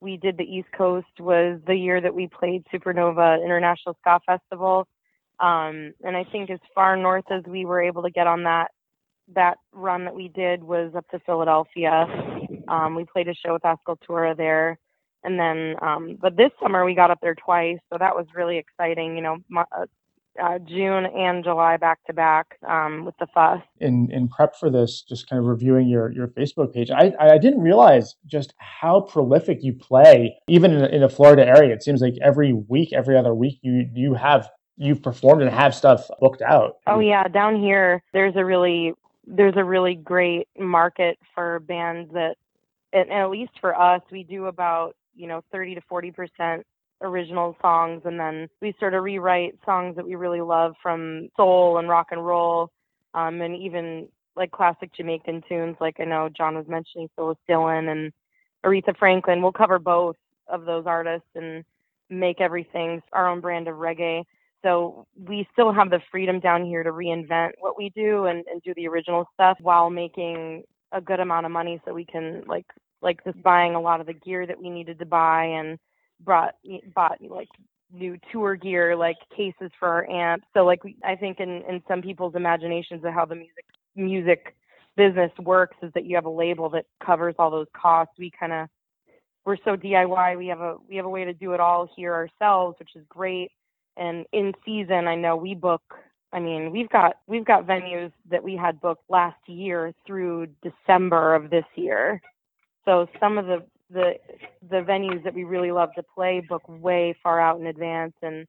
we 0.00 0.16
did 0.16 0.38
the 0.38 0.44
East 0.44 0.68
Coast 0.76 1.20
was 1.20 1.60
the 1.66 1.76
year 1.76 2.00
that 2.00 2.14
we 2.14 2.26
played 2.26 2.64
Supernova 2.72 3.42
International 3.44 3.96
Ska 4.00 4.20
Festival. 4.26 4.88
Um, 5.42 5.92
and 6.04 6.16
I 6.16 6.24
think 6.30 6.50
as 6.50 6.60
far 6.74 6.96
north 6.96 7.24
as 7.30 7.42
we 7.46 7.64
were 7.64 7.82
able 7.82 8.02
to 8.02 8.10
get 8.10 8.26
on 8.26 8.44
that 8.44 8.70
that 9.34 9.58
run 9.72 10.04
that 10.04 10.14
we 10.14 10.28
did 10.28 10.62
was 10.62 10.92
up 10.96 11.08
to 11.10 11.18
Philadelphia. 11.20 12.06
Um, 12.68 12.94
we 12.94 13.04
played 13.04 13.28
a 13.28 13.34
show 13.34 13.52
with 13.52 13.62
Ascultura 13.62 14.36
there. 14.36 14.78
And 15.24 15.38
then, 15.38 15.76
um, 15.80 16.18
but 16.20 16.36
this 16.36 16.50
summer 16.60 16.84
we 16.84 16.94
got 16.94 17.10
up 17.10 17.18
there 17.22 17.34
twice, 17.34 17.78
so 17.90 17.98
that 17.98 18.16
was 18.16 18.26
really 18.34 18.58
exciting. 18.58 19.16
You 19.16 19.22
know, 19.22 19.36
mu- 19.48 19.62
uh, 19.76 19.86
uh, 20.42 20.58
June 20.60 21.06
and 21.06 21.44
July 21.44 21.76
back 21.76 21.98
to 22.06 22.12
back 22.12 22.58
um, 22.68 23.04
with 23.04 23.14
the 23.20 23.26
fuss. 23.34 23.60
in 23.80 24.10
in 24.10 24.28
prep 24.28 24.56
for 24.56 24.70
this, 24.70 25.02
just 25.02 25.28
kind 25.28 25.38
of 25.38 25.46
reviewing 25.46 25.88
your 25.88 26.10
your 26.10 26.28
Facebook 26.28 26.72
page, 26.72 26.90
I 26.90 27.12
I 27.20 27.38
didn't 27.38 27.60
realize 27.60 28.16
just 28.26 28.54
how 28.58 29.00
prolific 29.02 29.62
you 29.62 29.74
play, 29.74 30.36
even 30.48 30.72
in, 30.72 30.84
in 30.86 31.00
the 31.02 31.08
Florida 31.08 31.46
area. 31.46 31.74
It 31.74 31.82
seems 31.82 32.00
like 32.00 32.14
every 32.22 32.52
week, 32.52 32.92
every 32.92 33.16
other 33.16 33.34
week, 33.34 33.58
you 33.62 33.86
you 33.94 34.14
have 34.14 34.48
you've 34.76 35.02
performed 35.02 35.42
and 35.42 35.50
have 35.50 35.74
stuff 35.74 36.08
booked 36.20 36.42
out. 36.42 36.78
Oh 36.86 37.00
yeah, 37.00 37.28
down 37.28 37.60
here 37.60 38.02
there's 38.12 38.36
a 38.36 38.44
really 38.44 38.94
there's 39.26 39.56
a 39.56 39.64
really 39.64 39.94
great 39.94 40.48
market 40.58 41.18
for 41.34 41.60
bands 41.60 42.12
that, 42.12 42.36
and, 42.92 43.10
at 43.10 43.30
least 43.30 43.52
for 43.60 43.78
us, 43.78 44.02
we 44.10 44.24
do 44.24 44.46
about 44.46 44.96
you 45.14 45.26
know 45.26 45.42
30 45.52 45.76
to 45.76 45.80
40 45.82 46.10
percent 46.10 46.66
original 47.00 47.56
songs, 47.60 48.02
and 48.04 48.18
then 48.18 48.48
we 48.60 48.74
sort 48.78 48.94
of 48.94 49.02
rewrite 49.02 49.58
songs 49.64 49.96
that 49.96 50.06
we 50.06 50.14
really 50.14 50.40
love 50.40 50.74
from 50.82 51.28
soul 51.36 51.78
and 51.78 51.88
rock 51.88 52.08
and 52.10 52.24
roll, 52.24 52.70
um, 53.14 53.40
and 53.40 53.56
even 53.56 54.08
like 54.36 54.50
classic 54.50 54.92
Jamaican 54.94 55.42
tunes. 55.48 55.76
Like 55.80 55.96
I 56.00 56.04
know 56.04 56.28
John 56.28 56.56
was 56.56 56.66
mentioning 56.68 57.08
Phyllis 57.16 57.38
Dillon 57.46 57.88
and 57.88 58.12
Aretha 58.64 58.96
Franklin. 58.96 59.42
We'll 59.42 59.52
cover 59.52 59.78
both 59.78 60.16
of 60.48 60.64
those 60.64 60.84
artists 60.86 61.28
and 61.34 61.64
make 62.08 62.40
everything 62.40 63.02
our 63.12 63.28
own 63.28 63.40
brand 63.40 63.68
of 63.68 63.76
reggae. 63.76 64.24
So 64.62 65.06
we 65.16 65.46
still 65.52 65.72
have 65.72 65.90
the 65.90 66.00
freedom 66.10 66.40
down 66.40 66.64
here 66.64 66.82
to 66.82 66.92
reinvent 66.92 67.52
what 67.58 67.76
we 67.76 67.90
do 67.90 68.26
and, 68.26 68.44
and 68.50 68.62
do 68.62 68.72
the 68.74 68.88
original 68.88 69.26
stuff 69.34 69.58
while 69.60 69.90
making 69.90 70.64
a 70.92 71.00
good 71.00 71.20
amount 71.20 71.46
of 71.46 71.52
money 71.52 71.80
so 71.84 71.92
we 71.92 72.04
can 72.04 72.42
like 72.46 72.66
like 73.00 73.24
just 73.24 73.42
buying 73.42 73.74
a 73.74 73.80
lot 73.80 74.00
of 74.00 74.06
the 74.06 74.12
gear 74.12 74.46
that 74.46 74.60
we 74.60 74.70
needed 74.70 74.98
to 74.98 75.06
buy 75.06 75.44
and 75.44 75.78
brought 76.20 76.54
bought 76.94 77.18
like 77.22 77.48
new 77.92 78.16
tour 78.30 78.54
gear 78.54 78.94
like 78.94 79.16
cases 79.34 79.70
for 79.78 79.88
our 79.88 80.08
amps 80.10 80.46
so 80.54 80.64
like 80.64 80.84
we, 80.84 80.96
i 81.02 81.16
think 81.16 81.40
in 81.40 81.62
in 81.68 81.82
some 81.88 82.00
people's 82.02 82.34
imaginations 82.34 83.04
of 83.04 83.12
how 83.12 83.24
the 83.24 83.34
music 83.34 83.64
music 83.96 84.54
business 84.96 85.30
works 85.40 85.76
is 85.82 85.90
that 85.94 86.04
you 86.04 86.14
have 86.14 86.26
a 86.26 86.30
label 86.30 86.68
that 86.70 86.84
covers 87.04 87.34
all 87.38 87.50
those 87.50 87.66
costs. 87.74 88.14
We 88.18 88.30
kind 88.38 88.52
of 88.52 88.68
we're 89.44 89.56
so 89.64 89.76
diy 89.76 90.38
we 90.38 90.46
have 90.48 90.60
a 90.60 90.76
we 90.88 90.96
have 90.96 91.06
a 91.06 91.10
way 91.10 91.24
to 91.24 91.32
do 91.32 91.52
it 91.52 91.60
all 91.60 91.88
here 91.96 92.12
ourselves 92.12 92.76
which 92.78 92.90
is 92.94 93.04
great 93.08 93.50
and 93.96 94.26
in 94.32 94.52
season 94.64 95.06
i 95.06 95.14
know 95.14 95.36
we 95.36 95.54
book 95.54 95.82
i 96.32 96.40
mean 96.40 96.70
we've 96.70 96.88
got 96.88 97.16
we've 97.26 97.44
got 97.44 97.66
venues 97.66 98.12
that 98.30 98.42
we 98.42 98.56
had 98.56 98.80
booked 98.80 99.08
last 99.08 99.36
year 99.46 99.92
through 100.06 100.46
december 100.62 101.34
of 101.34 101.50
this 101.50 101.64
year. 101.76 102.20
So 102.84 103.06
some 103.20 103.38
of 103.38 103.46
the 103.46 103.64
the 103.90 104.14
the 104.70 104.76
venues 104.76 105.22
that 105.24 105.34
we 105.34 105.44
really 105.44 105.70
love 105.70 105.90
to 105.94 106.02
play 106.02 106.40
book 106.40 106.62
way 106.66 107.14
far 107.22 107.40
out 107.40 107.60
in 107.60 107.66
advance. 107.66 108.14
And 108.22 108.46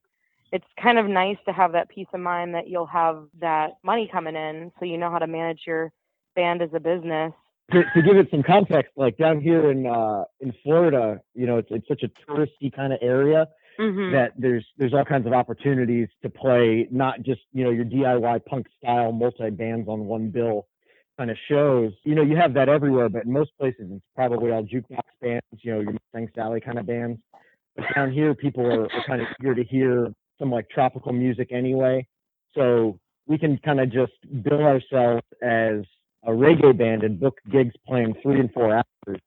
it's 0.52 0.66
kind 0.82 0.98
of 0.98 1.08
nice 1.08 1.38
to 1.46 1.54
have 1.54 1.74
that 1.74 1.90
peace 1.90 2.08
of 2.14 2.20
mind 2.20 2.56
that 2.56 2.68
you'll 2.68 2.86
have 2.88 3.26
that 3.40 3.78
money 3.84 4.10
coming 4.12 4.36
in 4.36 4.72
so 4.80 4.86
you 4.86 4.98
know 4.98 5.12
how 5.12 5.20
to 5.20 5.28
manage 5.28 5.62
your 5.68 5.92
band 6.36 6.62
as 6.62 6.70
a 6.74 6.80
business. 6.80 7.34
To, 7.72 7.84
to 7.96 8.02
give 8.02 8.18
it 8.18 8.30
some 8.30 8.44
context 8.44 8.92
like 8.98 9.18
down 9.18 9.40
here 9.40 9.72
in 9.72 9.88
uh 9.88 10.26
in 10.42 10.54
florida 10.64 11.22
you 11.34 11.48
know 11.48 11.58
it's 11.58 11.70
it's 11.72 11.88
such 11.88 12.04
a 12.04 12.10
touristy 12.10 12.72
kind 12.76 12.92
of 12.92 13.00
area 13.02 13.48
mm-hmm. 13.80 14.14
that 14.14 14.34
there's 14.38 14.66
there's 14.78 14.94
all 14.94 15.06
kinds 15.06 15.28
of 15.28 15.34
opportunities 15.34 16.08
to 16.22 16.30
play 16.30 16.88
not 16.92 17.22
just 17.24 17.42
you 17.54 17.64
know 17.64 17.70
your 17.70 17.86
diy 17.86 18.46
punk 18.46 18.68
style 18.78 19.12
multi 19.12 19.50
bands 19.50 19.88
on 19.88 20.06
one 20.06 20.30
bill 20.30 20.68
kind 21.18 21.32
of 21.32 21.38
shows. 21.48 21.92
You 22.04 22.16
know, 22.16 22.22
you 22.22 22.36
have 22.36 22.54
that 22.56 22.70
everywhere, 22.70 23.10
but 23.10 23.26
in 23.26 23.32
most 23.32 23.52
places 23.60 23.88
it's 23.92 24.06
probably 24.16 24.52
all 24.52 24.64
jukebox 24.64 25.02
bands, 25.22 25.46
you 25.60 25.74
know, 25.74 25.80
your 25.80 25.94
Mustang 25.94 26.30
Sally 26.36 26.60
kind 26.60 26.80
of 26.80 26.86
bands. 26.86 27.20
But 27.76 27.86
down 27.96 28.12
here, 28.12 28.34
people 28.34 28.66
are, 28.66 28.84
are 28.84 29.04
kind 29.06 29.22
of 29.22 29.28
eager 29.40 29.56
to 29.56 29.64
hear 29.64 30.14
some 30.40 30.52
like 30.52 30.70
tropical 30.70 31.14
music 31.14 31.52
anyway. 31.52 32.08
So 32.56 33.00
we 33.28 33.38
can 33.38 33.58
kind 33.60 33.80
of 33.80 33.92
just 33.92 34.14
bill 34.44 34.62
ourselves 34.62 35.24
as 35.42 35.86
a 36.26 36.32
reggae 36.32 36.78
band 36.78 37.04
and 37.04 37.20
book 37.20 37.38
gigs 37.52 37.76
playing 37.88 38.16
three 38.22 38.40
and 38.40 38.52
four 38.52 38.74
hours 38.76 39.20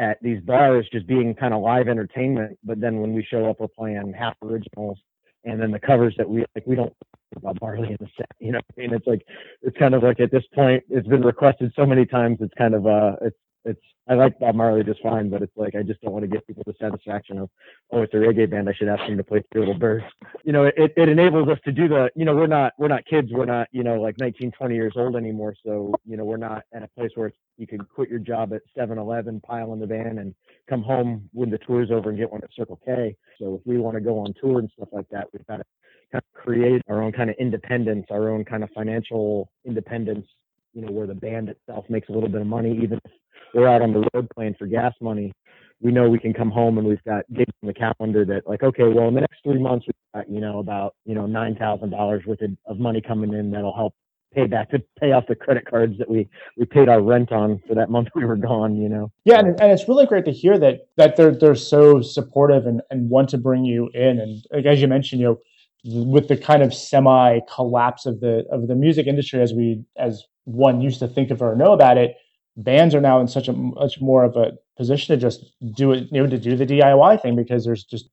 at 0.00 0.18
these 0.22 0.40
bars, 0.40 0.88
just 0.92 1.06
being 1.06 1.34
kind 1.34 1.54
of 1.54 1.62
live 1.62 1.86
entertainment. 1.86 2.58
But 2.64 2.80
then 2.80 3.00
when 3.00 3.12
we 3.12 3.22
show 3.22 3.48
up, 3.48 3.60
we're 3.60 3.68
playing 3.68 4.12
half 4.18 4.34
originals 4.42 4.98
and 5.44 5.60
then 5.60 5.70
the 5.70 5.78
covers 5.78 6.14
that 6.18 6.28
we 6.28 6.44
like 6.54 6.66
we 6.66 6.76
don't 6.76 6.92
about 7.36 7.58
Marley 7.60 7.90
in 7.90 7.96
the 8.00 8.08
set. 8.16 8.30
You 8.38 8.52
know, 8.52 8.58
I 8.58 8.80
mean, 8.80 8.92
it's 8.92 9.06
like 9.06 9.24
it's 9.62 9.76
kind 9.76 9.94
of 9.94 10.02
like 10.02 10.20
at 10.20 10.30
this 10.30 10.42
point, 10.54 10.82
it's 10.90 11.06
been 11.06 11.22
requested 11.22 11.72
so 11.76 11.86
many 11.86 12.04
times. 12.04 12.38
It's 12.40 12.54
kind 12.58 12.74
of 12.74 12.86
uh, 12.86 13.12
it's 13.22 13.36
it's 13.64 13.80
I 14.08 14.14
like 14.14 14.38
Bob 14.40 14.56
Marley 14.56 14.82
just 14.82 15.02
fine, 15.02 15.30
but 15.30 15.42
it's 15.42 15.56
like 15.56 15.74
I 15.74 15.82
just 15.82 16.00
don't 16.00 16.12
want 16.12 16.24
to 16.24 16.28
give 16.28 16.46
people 16.46 16.62
the 16.66 16.74
satisfaction 16.80 17.38
of 17.38 17.50
oh 17.92 18.02
it's 18.02 18.14
a 18.14 18.16
reggae 18.16 18.50
band 18.50 18.68
I 18.68 18.72
should 18.72 18.88
ask 18.88 19.00
them 19.06 19.16
to 19.16 19.24
play 19.24 19.42
Three 19.52 19.60
Little 19.60 19.78
Birds. 19.78 20.04
You 20.44 20.52
know, 20.52 20.64
it, 20.64 20.74
it 20.76 21.08
enables 21.08 21.48
us 21.48 21.58
to 21.64 21.72
do 21.72 21.88
the 21.88 22.10
you 22.16 22.24
know 22.24 22.34
we're 22.34 22.46
not 22.46 22.72
we're 22.78 22.88
not 22.88 23.04
kids 23.06 23.28
we're 23.30 23.44
not 23.44 23.68
you 23.72 23.82
know 23.82 24.00
like 24.00 24.18
19 24.18 24.52
20 24.52 24.74
years 24.74 24.94
old 24.96 25.16
anymore 25.16 25.54
so 25.64 25.92
you 26.06 26.16
know 26.16 26.24
we're 26.24 26.36
not 26.36 26.62
at 26.72 26.82
a 26.82 26.88
place 26.88 27.10
where 27.14 27.32
you 27.60 27.66
can 27.66 27.80
quit 27.80 28.08
your 28.08 28.18
job 28.18 28.54
at 28.54 28.62
7-Eleven 28.76 29.40
pile 29.40 29.72
in 29.74 29.80
the 29.80 29.86
van 29.86 30.18
and 30.18 30.34
come 30.68 30.82
home 30.82 31.28
when 31.32 31.50
the 31.50 31.58
tour's 31.58 31.90
over 31.90 32.08
and 32.08 32.18
get 32.18 32.32
one 32.32 32.42
at 32.42 32.50
Circle 32.56 32.80
K. 32.84 33.14
So 33.38 33.56
if 33.56 33.60
we 33.66 33.76
want 33.78 33.96
to 33.96 34.00
go 34.00 34.18
on 34.18 34.32
tour 34.40 34.60
and 34.60 34.70
stuff 34.74 34.88
like 34.92 35.08
that, 35.10 35.26
we've 35.32 35.46
got 35.46 35.58
to 35.58 35.64
kind 36.10 36.22
of 36.24 36.42
create 36.42 36.82
our 36.88 37.02
own 37.02 37.12
kind 37.12 37.28
of 37.28 37.36
independence, 37.38 38.06
our 38.10 38.30
own 38.30 38.44
kind 38.44 38.64
of 38.64 38.70
financial 38.74 39.50
independence. 39.66 40.26
You 40.72 40.82
know, 40.82 40.92
where 40.92 41.08
the 41.08 41.14
band 41.14 41.48
itself 41.48 41.84
makes 41.88 42.08
a 42.10 42.12
little 42.12 42.28
bit 42.28 42.40
of 42.42 42.46
money, 42.46 42.78
even 42.80 43.00
if 43.04 43.12
we're 43.54 43.68
out 43.68 43.82
on 43.82 43.92
the 43.92 44.08
road 44.14 44.28
playing 44.34 44.54
for 44.58 44.66
gas 44.66 44.94
money, 45.00 45.32
we 45.80 45.92
know 45.92 46.08
we 46.08 46.18
can 46.18 46.32
come 46.32 46.50
home 46.50 46.78
and 46.78 46.86
we've 46.86 47.02
got 47.04 47.24
gigs 47.32 47.52
on 47.62 47.66
the 47.68 47.74
calendar 47.74 48.24
that 48.24 48.46
like, 48.46 48.62
okay, 48.62 48.84
well 48.84 49.08
in 49.08 49.14
the 49.14 49.20
next 49.20 49.38
three 49.42 49.58
months 49.58 49.86
we've 49.86 49.94
got, 50.14 50.30
you 50.30 50.40
know, 50.40 50.58
about, 50.58 50.94
you 51.04 51.14
know, 51.14 51.26
nine 51.26 51.56
thousand 51.56 51.90
dollars 51.90 52.24
worth 52.26 52.42
of, 52.42 52.50
of 52.66 52.78
money 52.78 53.00
coming 53.00 53.32
in 53.32 53.50
that'll 53.50 53.74
help 53.74 53.94
pay 54.32 54.46
back 54.46 54.70
to 54.70 54.82
pay 54.98 55.12
off 55.12 55.26
the 55.26 55.34
credit 55.34 55.68
cards 55.68 55.98
that 55.98 56.08
we 56.08 56.28
we 56.56 56.64
paid 56.64 56.88
our 56.88 57.02
rent 57.02 57.32
on 57.32 57.60
for 57.66 57.74
that 57.74 57.90
month 57.90 58.08
we 58.14 58.24
were 58.24 58.36
gone, 58.36 58.76
you 58.76 58.88
know. 58.88 59.10
Yeah, 59.24 59.40
and, 59.40 59.60
and 59.60 59.72
it's 59.72 59.88
really 59.88 60.06
great 60.06 60.24
to 60.26 60.32
hear 60.32 60.58
that 60.58 60.88
that 60.96 61.16
they're 61.16 61.34
they're 61.34 61.54
so 61.54 62.00
supportive 62.00 62.66
and, 62.66 62.82
and 62.90 63.10
want 63.10 63.28
to 63.30 63.38
bring 63.38 63.64
you 63.64 63.90
in. 63.94 64.20
And 64.20 64.44
like, 64.52 64.66
as 64.66 64.80
you 64.80 64.88
mentioned, 64.88 65.20
you 65.20 65.28
know, 65.28 66.04
with 66.04 66.28
the 66.28 66.36
kind 66.36 66.62
of 66.62 66.74
semi 66.74 67.40
collapse 67.52 68.06
of 68.06 68.20
the 68.20 68.44
of 68.50 68.68
the 68.68 68.74
music 68.74 69.06
industry 69.06 69.40
as 69.40 69.52
we 69.52 69.82
as 69.96 70.24
one 70.44 70.80
used 70.80 70.98
to 71.00 71.08
think 71.08 71.30
of 71.30 71.42
or 71.42 71.56
know 71.56 71.72
about 71.72 71.98
it, 71.98 72.16
bands 72.56 72.94
are 72.94 73.00
now 73.00 73.20
in 73.20 73.28
such 73.28 73.48
a 73.48 73.52
much 73.52 74.00
more 74.00 74.24
of 74.24 74.36
a 74.36 74.52
position 74.76 75.14
to 75.14 75.20
just 75.20 75.52
do 75.74 75.92
it, 75.92 76.08
you 76.10 76.22
know, 76.22 76.28
to 76.28 76.38
do 76.38 76.56
the 76.56 76.66
DIY 76.66 77.22
thing 77.22 77.36
because 77.36 77.64
there's 77.64 77.84
just 77.84 78.10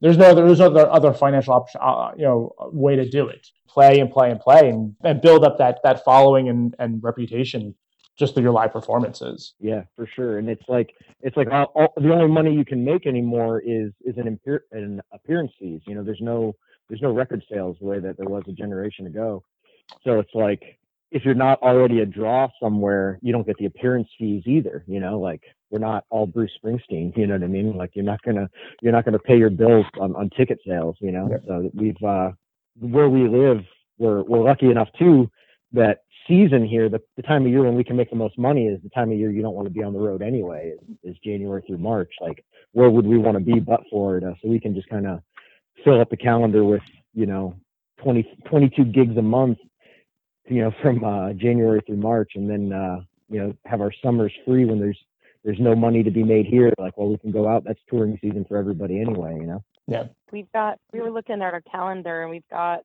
there's 0.00 0.18
no 0.18 0.34
there's 0.34 0.58
no 0.58 0.66
other 0.66 0.90
other 0.90 1.12
financial 1.12 1.54
option, 1.54 1.80
uh, 1.82 2.12
you 2.16 2.24
know, 2.24 2.52
way 2.72 2.96
to 2.96 3.08
do 3.08 3.28
it. 3.28 3.46
Play 3.68 4.00
and 4.00 4.10
play 4.10 4.30
and 4.30 4.40
play 4.40 4.70
and, 4.70 4.96
and 5.04 5.20
build 5.20 5.44
up 5.44 5.58
that 5.58 5.80
that 5.84 6.04
following 6.04 6.48
and 6.48 6.74
and 6.78 7.02
reputation 7.02 7.74
just 8.16 8.34
through 8.34 8.44
your 8.44 8.52
live 8.52 8.72
performances. 8.72 9.54
Yeah, 9.60 9.82
for 9.94 10.06
sure. 10.06 10.38
And 10.38 10.48
it's 10.48 10.66
like 10.68 10.94
it's 11.20 11.36
like 11.36 11.48
all, 11.50 11.72
all, 11.74 11.92
the 11.96 12.12
only 12.12 12.28
money 12.28 12.54
you 12.54 12.64
can 12.64 12.84
make 12.84 13.06
anymore 13.06 13.60
is 13.60 13.92
is 14.04 14.16
an, 14.16 14.38
an 14.72 15.02
appearance 15.12 15.52
fees. 15.58 15.82
You 15.86 15.94
know, 15.94 16.02
there's 16.02 16.20
no 16.20 16.54
there's 16.88 17.02
no 17.02 17.12
record 17.12 17.44
sales 17.50 17.76
the 17.80 17.86
way 17.86 17.98
that 17.98 18.16
there 18.16 18.28
was 18.28 18.44
a 18.48 18.52
generation 18.52 19.06
ago. 19.06 19.44
So 20.04 20.18
it's 20.18 20.34
like 20.34 20.78
if 21.10 21.24
you're 21.24 21.34
not 21.34 21.62
already 21.62 22.00
a 22.00 22.06
draw 22.06 22.48
somewhere, 22.60 23.18
you 23.22 23.32
don't 23.32 23.46
get 23.46 23.56
the 23.58 23.66
appearance 23.66 24.08
fees 24.18 24.42
either. 24.46 24.84
You 24.86 25.00
know, 25.00 25.18
like 25.18 25.42
we're 25.70 25.78
not 25.78 26.04
all 26.10 26.26
Bruce 26.26 26.52
Springsteen. 26.62 27.16
You 27.16 27.26
know 27.26 27.34
what 27.34 27.44
I 27.44 27.48
mean? 27.48 27.76
Like 27.76 27.90
you're 27.94 28.04
not 28.04 28.22
gonna 28.22 28.48
you're 28.82 28.92
not 28.92 29.04
gonna 29.04 29.18
pay 29.18 29.38
your 29.38 29.50
bills 29.50 29.86
on, 30.00 30.14
on 30.16 30.30
ticket 30.30 30.58
sales. 30.66 30.96
You 31.00 31.12
know, 31.12 31.28
yeah. 31.30 31.38
so 31.46 31.70
we've 31.74 32.02
uh, 32.02 32.30
where 32.78 33.08
we 33.08 33.28
live, 33.28 33.64
we're 33.98 34.22
we're 34.22 34.42
lucky 34.42 34.70
enough 34.70 34.88
too 34.98 35.30
that 35.72 36.00
season 36.26 36.66
here, 36.66 36.88
the, 36.88 37.00
the 37.16 37.22
time 37.22 37.44
of 37.44 37.52
year 37.52 37.62
when 37.62 37.74
we 37.74 37.84
can 37.84 37.96
make 37.96 38.10
the 38.10 38.16
most 38.16 38.38
money 38.38 38.66
is 38.66 38.80
the 38.82 38.88
time 38.90 39.10
of 39.10 39.18
year 39.18 39.30
you 39.30 39.42
don't 39.42 39.54
want 39.54 39.66
to 39.66 39.72
be 39.72 39.82
on 39.82 39.92
the 39.92 39.98
road 39.98 40.22
anyway. 40.22 40.72
Is, 40.74 41.12
is 41.12 41.16
January 41.24 41.62
through 41.66 41.78
March. 41.78 42.10
Like 42.20 42.44
where 42.72 42.90
would 42.90 43.06
we 43.06 43.18
want 43.18 43.38
to 43.38 43.44
be 43.44 43.60
but 43.60 43.80
Florida? 43.90 44.34
So 44.42 44.48
we 44.48 44.60
can 44.60 44.74
just 44.74 44.88
kind 44.88 45.06
of 45.06 45.20
fill 45.84 46.00
up 46.00 46.10
the 46.10 46.16
calendar 46.16 46.64
with 46.64 46.82
you 47.14 47.26
know 47.26 47.54
20 48.02 48.28
22 48.48 48.84
gigs 48.86 49.16
a 49.16 49.22
month 49.22 49.58
you 50.48 50.62
know 50.62 50.72
from 50.82 51.04
uh 51.04 51.32
january 51.32 51.80
through 51.86 51.96
march 51.96 52.32
and 52.34 52.48
then 52.48 52.72
uh 52.72 53.00
you 53.28 53.40
know 53.40 53.54
have 53.64 53.80
our 53.80 53.92
summers 54.02 54.32
free 54.44 54.64
when 54.64 54.78
there's 54.78 54.98
there's 55.44 55.60
no 55.60 55.76
money 55.76 56.02
to 56.02 56.10
be 56.10 56.24
made 56.24 56.46
here. 56.46 56.72
Like 56.76 56.98
well 56.98 57.08
we 57.08 57.18
can 57.18 57.30
go 57.30 57.48
out. 57.48 57.64
That's 57.64 57.78
touring 57.88 58.18
season 58.20 58.44
for 58.48 58.56
everybody 58.56 59.00
anyway 59.00 59.34
you 59.34 59.46
know? 59.46 59.64
Yeah. 59.86 60.04
We've 60.32 60.50
got 60.52 60.78
we 60.92 61.00
were 61.00 61.10
looking 61.10 61.36
at 61.36 61.54
our 61.54 61.62
calendar 61.62 62.22
and 62.22 62.30
we've 62.30 62.48
got 62.50 62.80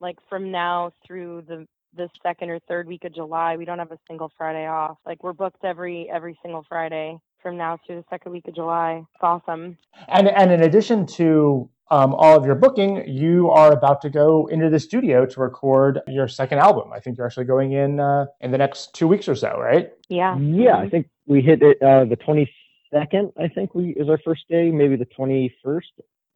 like 0.00 0.16
from 0.28 0.50
now 0.50 0.92
through 1.06 1.44
the 1.46 1.66
the 1.96 2.08
second 2.22 2.50
or 2.50 2.58
third 2.60 2.88
week 2.88 3.04
of 3.04 3.14
july 3.14 3.56
we 3.56 3.64
don't 3.64 3.78
have 3.78 3.92
a 3.92 3.98
single 4.08 4.32
friday 4.36 4.66
off. 4.66 4.96
Like 5.06 5.22
we're 5.22 5.34
booked 5.34 5.64
every 5.64 6.08
every 6.10 6.38
single 6.42 6.64
friday 6.68 7.18
from 7.42 7.58
now 7.58 7.78
through 7.86 7.96
the 7.96 8.04
second 8.08 8.32
week 8.32 8.48
of 8.48 8.54
july. 8.54 9.04
It's 9.14 9.22
awesome. 9.22 9.76
And 10.08 10.28
and 10.28 10.50
in 10.50 10.62
addition 10.62 11.06
to 11.18 11.68
um, 11.90 12.14
all 12.14 12.36
of 12.36 12.46
your 12.46 12.54
booking, 12.54 13.06
you 13.06 13.50
are 13.50 13.72
about 13.72 14.00
to 14.02 14.10
go 14.10 14.46
into 14.46 14.70
the 14.70 14.80
studio 14.80 15.26
to 15.26 15.40
record 15.40 16.00
your 16.08 16.28
second 16.28 16.58
album. 16.58 16.92
I 16.92 17.00
think 17.00 17.18
you're 17.18 17.26
actually 17.26 17.44
going 17.44 17.72
in 17.72 18.00
uh, 18.00 18.26
in 18.40 18.50
the 18.50 18.58
next 18.58 18.94
two 18.94 19.06
weeks 19.06 19.28
or 19.28 19.34
so, 19.34 19.58
right? 19.58 19.92
Yeah. 20.08 20.38
Yeah, 20.38 20.76
I 20.76 20.88
think 20.88 21.08
we 21.26 21.42
hit 21.42 21.62
it 21.62 21.80
uh, 21.82 22.04
the 22.04 22.16
22nd. 22.16 23.32
I 23.38 23.48
think 23.48 23.74
we 23.74 23.90
is 23.90 24.08
our 24.08 24.18
first 24.24 24.48
day, 24.48 24.70
maybe 24.70 24.96
the 24.96 25.06
21st. 25.06 25.80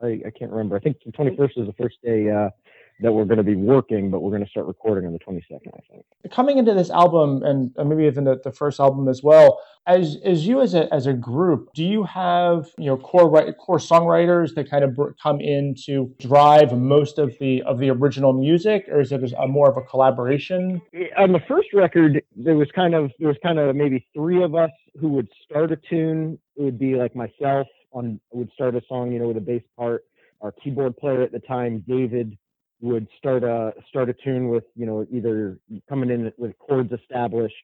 I, 0.03 0.21
I 0.27 0.31
can't 0.39 0.51
remember. 0.51 0.77
I 0.77 0.81
think 0.81 0.99
the 1.05 1.13
21st 1.13 1.59
is 1.59 1.67
the 1.67 1.75
first 1.81 1.97
day 2.05 2.31
uh, 2.31 2.51
that 3.01 3.13
we're 3.13 3.25
going 3.25 3.39
to 3.39 3.45
be 3.45 3.55
working, 3.55 4.11
but 4.11 4.21
we're 4.21 4.31
going 4.31 4.45
to 4.45 4.51
start 4.51 4.67
recording 4.67 5.07
on 5.07 5.13
the 5.13 5.19
22nd, 5.21 5.69
I 5.69 5.81
think. 5.91 6.05
Coming 6.31 6.59
into 6.59 6.75
this 6.75 6.91
album, 6.91 7.43
and 7.43 7.73
maybe 7.89 8.05
even 8.05 8.25
the, 8.25 8.41
the 8.43 8.53
first 8.53 8.81
album 8.81 9.09
as 9.09 9.23
well, 9.23 9.61
as 9.87 10.19
as 10.25 10.47
you 10.47 10.61
as 10.61 10.75
a 10.75 10.93
as 10.93 11.07
a 11.07 11.13
group, 11.13 11.71
do 11.75 11.85
you 11.85 12.05
have 12.05 12.69
you 12.77 12.87
know 12.87 12.97
core 12.97 13.53
core 13.55 13.79
songwriters 13.79 14.55
that 14.55 14.71
kind 14.71 14.85
of 14.85 14.99
come 15.23 15.41
in 15.41 15.75
to 15.87 16.13
drive 16.19 16.77
most 16.77 17.19
of 17.19 17.35
the 17.41 17.63
of 17.63 17.79
the 17.79 17.91
original 17.91 18.33
music, 18.33 18.85
or 18.89 19.01
is 19.01 19.13
it 19.13 19.33
a 19.39 19.49
more 19.49 19.71
of 19.71 19.77
a 19.77 19.83
collaboration? 19.83 20.81
On 21.17 21.33
the 21.33 21.41
first 21.49 21.69
record, 21.73 22.23
there 22.37 22.57
was 22.57 22.69
kind 22.75 22.95
of 22.95 23.11
there 23.19 23.29
was 23.29 23.39
kind 23.43 23.59
of 23.59 23.75
maybe 23.75 24.07
three 24.15 24.43
of 24.43 24.55
us 24.55 24.71
who 25.01 25.09
would 25.09 25.29
start 25.45 25.73
a 25.73 25.77
tune. 25.77 26.39
It 26.57 26.63
would 26.63 26.79
be 26.79 26.97
like 26.97 27.15
myself 27.17 27.67
on 27.93 28.21
would 28.33 28.51
start 28.53 28.75
a 28.75 28.83
song, 28.89 29.13
you 29.13 29.19
know, 29.19 29.29
with 29.29 29.37
a 29.37 29.43
bass 29.43 29.63
part. 29.77 30.05
Our 30.41 30.53
keyboard 30.53 30.97
player 30.97 31.23
at 31.23 31.33
the 31.33 31.41
time, 31.41 31.85
David, 31.89 32.39
would 32.81 33.09
start 33.19 33.45
a 33.45 33.73
start 33.89 34.09
a 34.09 34.15
tune 34.15 34.49
with 34.49 34.65
you 34.77 34.87
know 34.87 35.07
either 35.11 35.59
coming 35.89 36.11
in 36.11 36.33
with 36.39 36.59
chords 36.59 36.93
established 36.93 37.55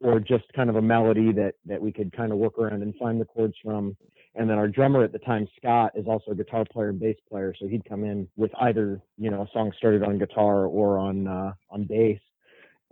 or 0.00 0.18
just 0.18 0.44
kind 0.54 0.70
of 0.70 0.76
a 0.76 0.82
melody 0.82 1.32
that 1.32 1.54
that 1.66 1.80
we 1.80 1.92
could 1.92 2.14
kind 2.16 2.32
of 2.32 2.38
work 2.38 2.58
around 2.58 2.82
and 2.82 2.94
find 2.96 3.20
the 3.20 3.24
chords 3.24 3.54
from. 3.62 3.96
And 4.36 4.48
then 4.48 4.58
our 4.58 4.68
drummer 4.68 5.02
at 5.02 5.12
the 5.12 5.18
time, 5.18 5.48
Scott, 5.56 5.92
is 5.96 6.06
also 6.06 6.30
a 6.30 6.34
guitar 6.36 6.64
player 6.70 6.90
and 6.90 7.00
bass 7.00 7.16
player, 7.28 7.52
so 7.58 7.66
he'd 7.66 7.84
come 7.84 8.04
in 8.04 8.28
with 8.36 8.52
either 8.60 9.00
you 9.18 9.30
know 9.30 9.42
a 9.42 9.48
song 9.52 9.72
started 9.76 10.02
on 10.02 10.18
guitar 10.18 10.66
or 10.66 10.98
on 10.98 11.26
uh, 11.26 11.52
on 11.70 11.84
bass, 11.84 12.20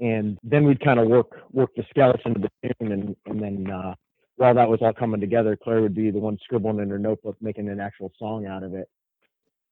and 0.01 0.39
then 0.43 0.65
we'd 0.65 0.85
kind 0.85 0.99
of 0.99 1.09
work 1.09 1.41
work 1.53 1.71
the 1.77 1.85
skeleton 1.91 2.37
of 2.37 2.43
the 2.43 2.51
tune, 2.63 2.93
and 2.93 3.17
and 3.27 3.41
then 3.41 3.71
uh, 3.71 3.95
while 4.37 4.55
that 4.55 4.69
was 4.69 4.81
all 4.83 4.93
coming 4.93 5.21
together, 5.21 5.57
Claire 5.57 5.81
would 5.81 5.95
be 5.95 6.11
the 6.11 6.19
one 6.19 6.39
scribbling 6.43 6.81
in 6.81 6.91
her 6.91 6.99
notebook, 6.99 7.37
making 7.41 7.69
an 7.69 7.81
actual 7.81 8.13
song 8.19 8.47
out 8.47 8.63
of 8.63 8.75
it. 8.75 8.89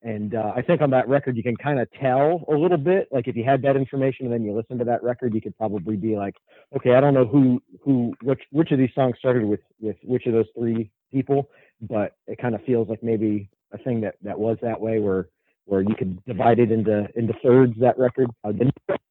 And 0.03 0.35
uh, 0.35 0.53
I 0.55 0.63
think 0.63 0.83
on 0.83 0.91
that 0.91 1.09
record, 1.09 1.37
you 1.37 1.43
can 1.43 1.57
kind 1.57 1.81
of 1.81 1.89
tell 2.01 2.45
a 2.49 2.55
little 2.55 2.79
bit. 2.79 3.09
Like 3.11 3.29
if 3.29 3.37
you 3.37 3.45
had 3.45 3.63
that 3.63 3.77
information 3.77 4.27
and 4.27 4.33
then 4.33 4.45
you 4.45 4.55
listen 4.55 4.79
to 4.79 4.85
that 4.85 5.03
record, 5.03 5.35
you 5.35 5.41
could 5.41 5.57
probably 5.57 5.97
be 5.97 6.17
like, 6.17 6.35
okay, 6.77 6.95
I 6.95 7.01
don't 7.01 7.15
know 7.15 7.27
who 7.27 7.63
who 7.83 8.15
which 8.23 8.43
which 8.51 8.71
of 8.71 8.79
these 8.79 8.91
songs 8.95 9.17
started 9.19 9.45
with 9.45 9.61
with 9.81 9.97
which 10.05 10.27
of 10.27 10.35
those 10.35 10.47
three 10.57 10.91
people, 11.13 11.51
but 11.81 12.17
it 12.27 12.39
kind 12.39 12.55
of 12.55 12.63
feels 12.65 12.89
like 12.89 13.03
maybe 13.03 13.49
a 13.73 13.79
thing 13.79 14.01
that 14.03 14.17
that 14.23 14.39
was 14.39 14.59
that 14.63 14.81
way 14.81 15.01
where 15.01 15.29
where 15.65 15.81
you 15.81 15.95
could 15.97 16.25
divide 16.25 16.59
it 16.59 16.71
into 16.71 17.09
into 17.17 17.35
thirds. 17.43 17.75
That 17.81 17.99
record 17.99 18.31
uh, 18.45 18.53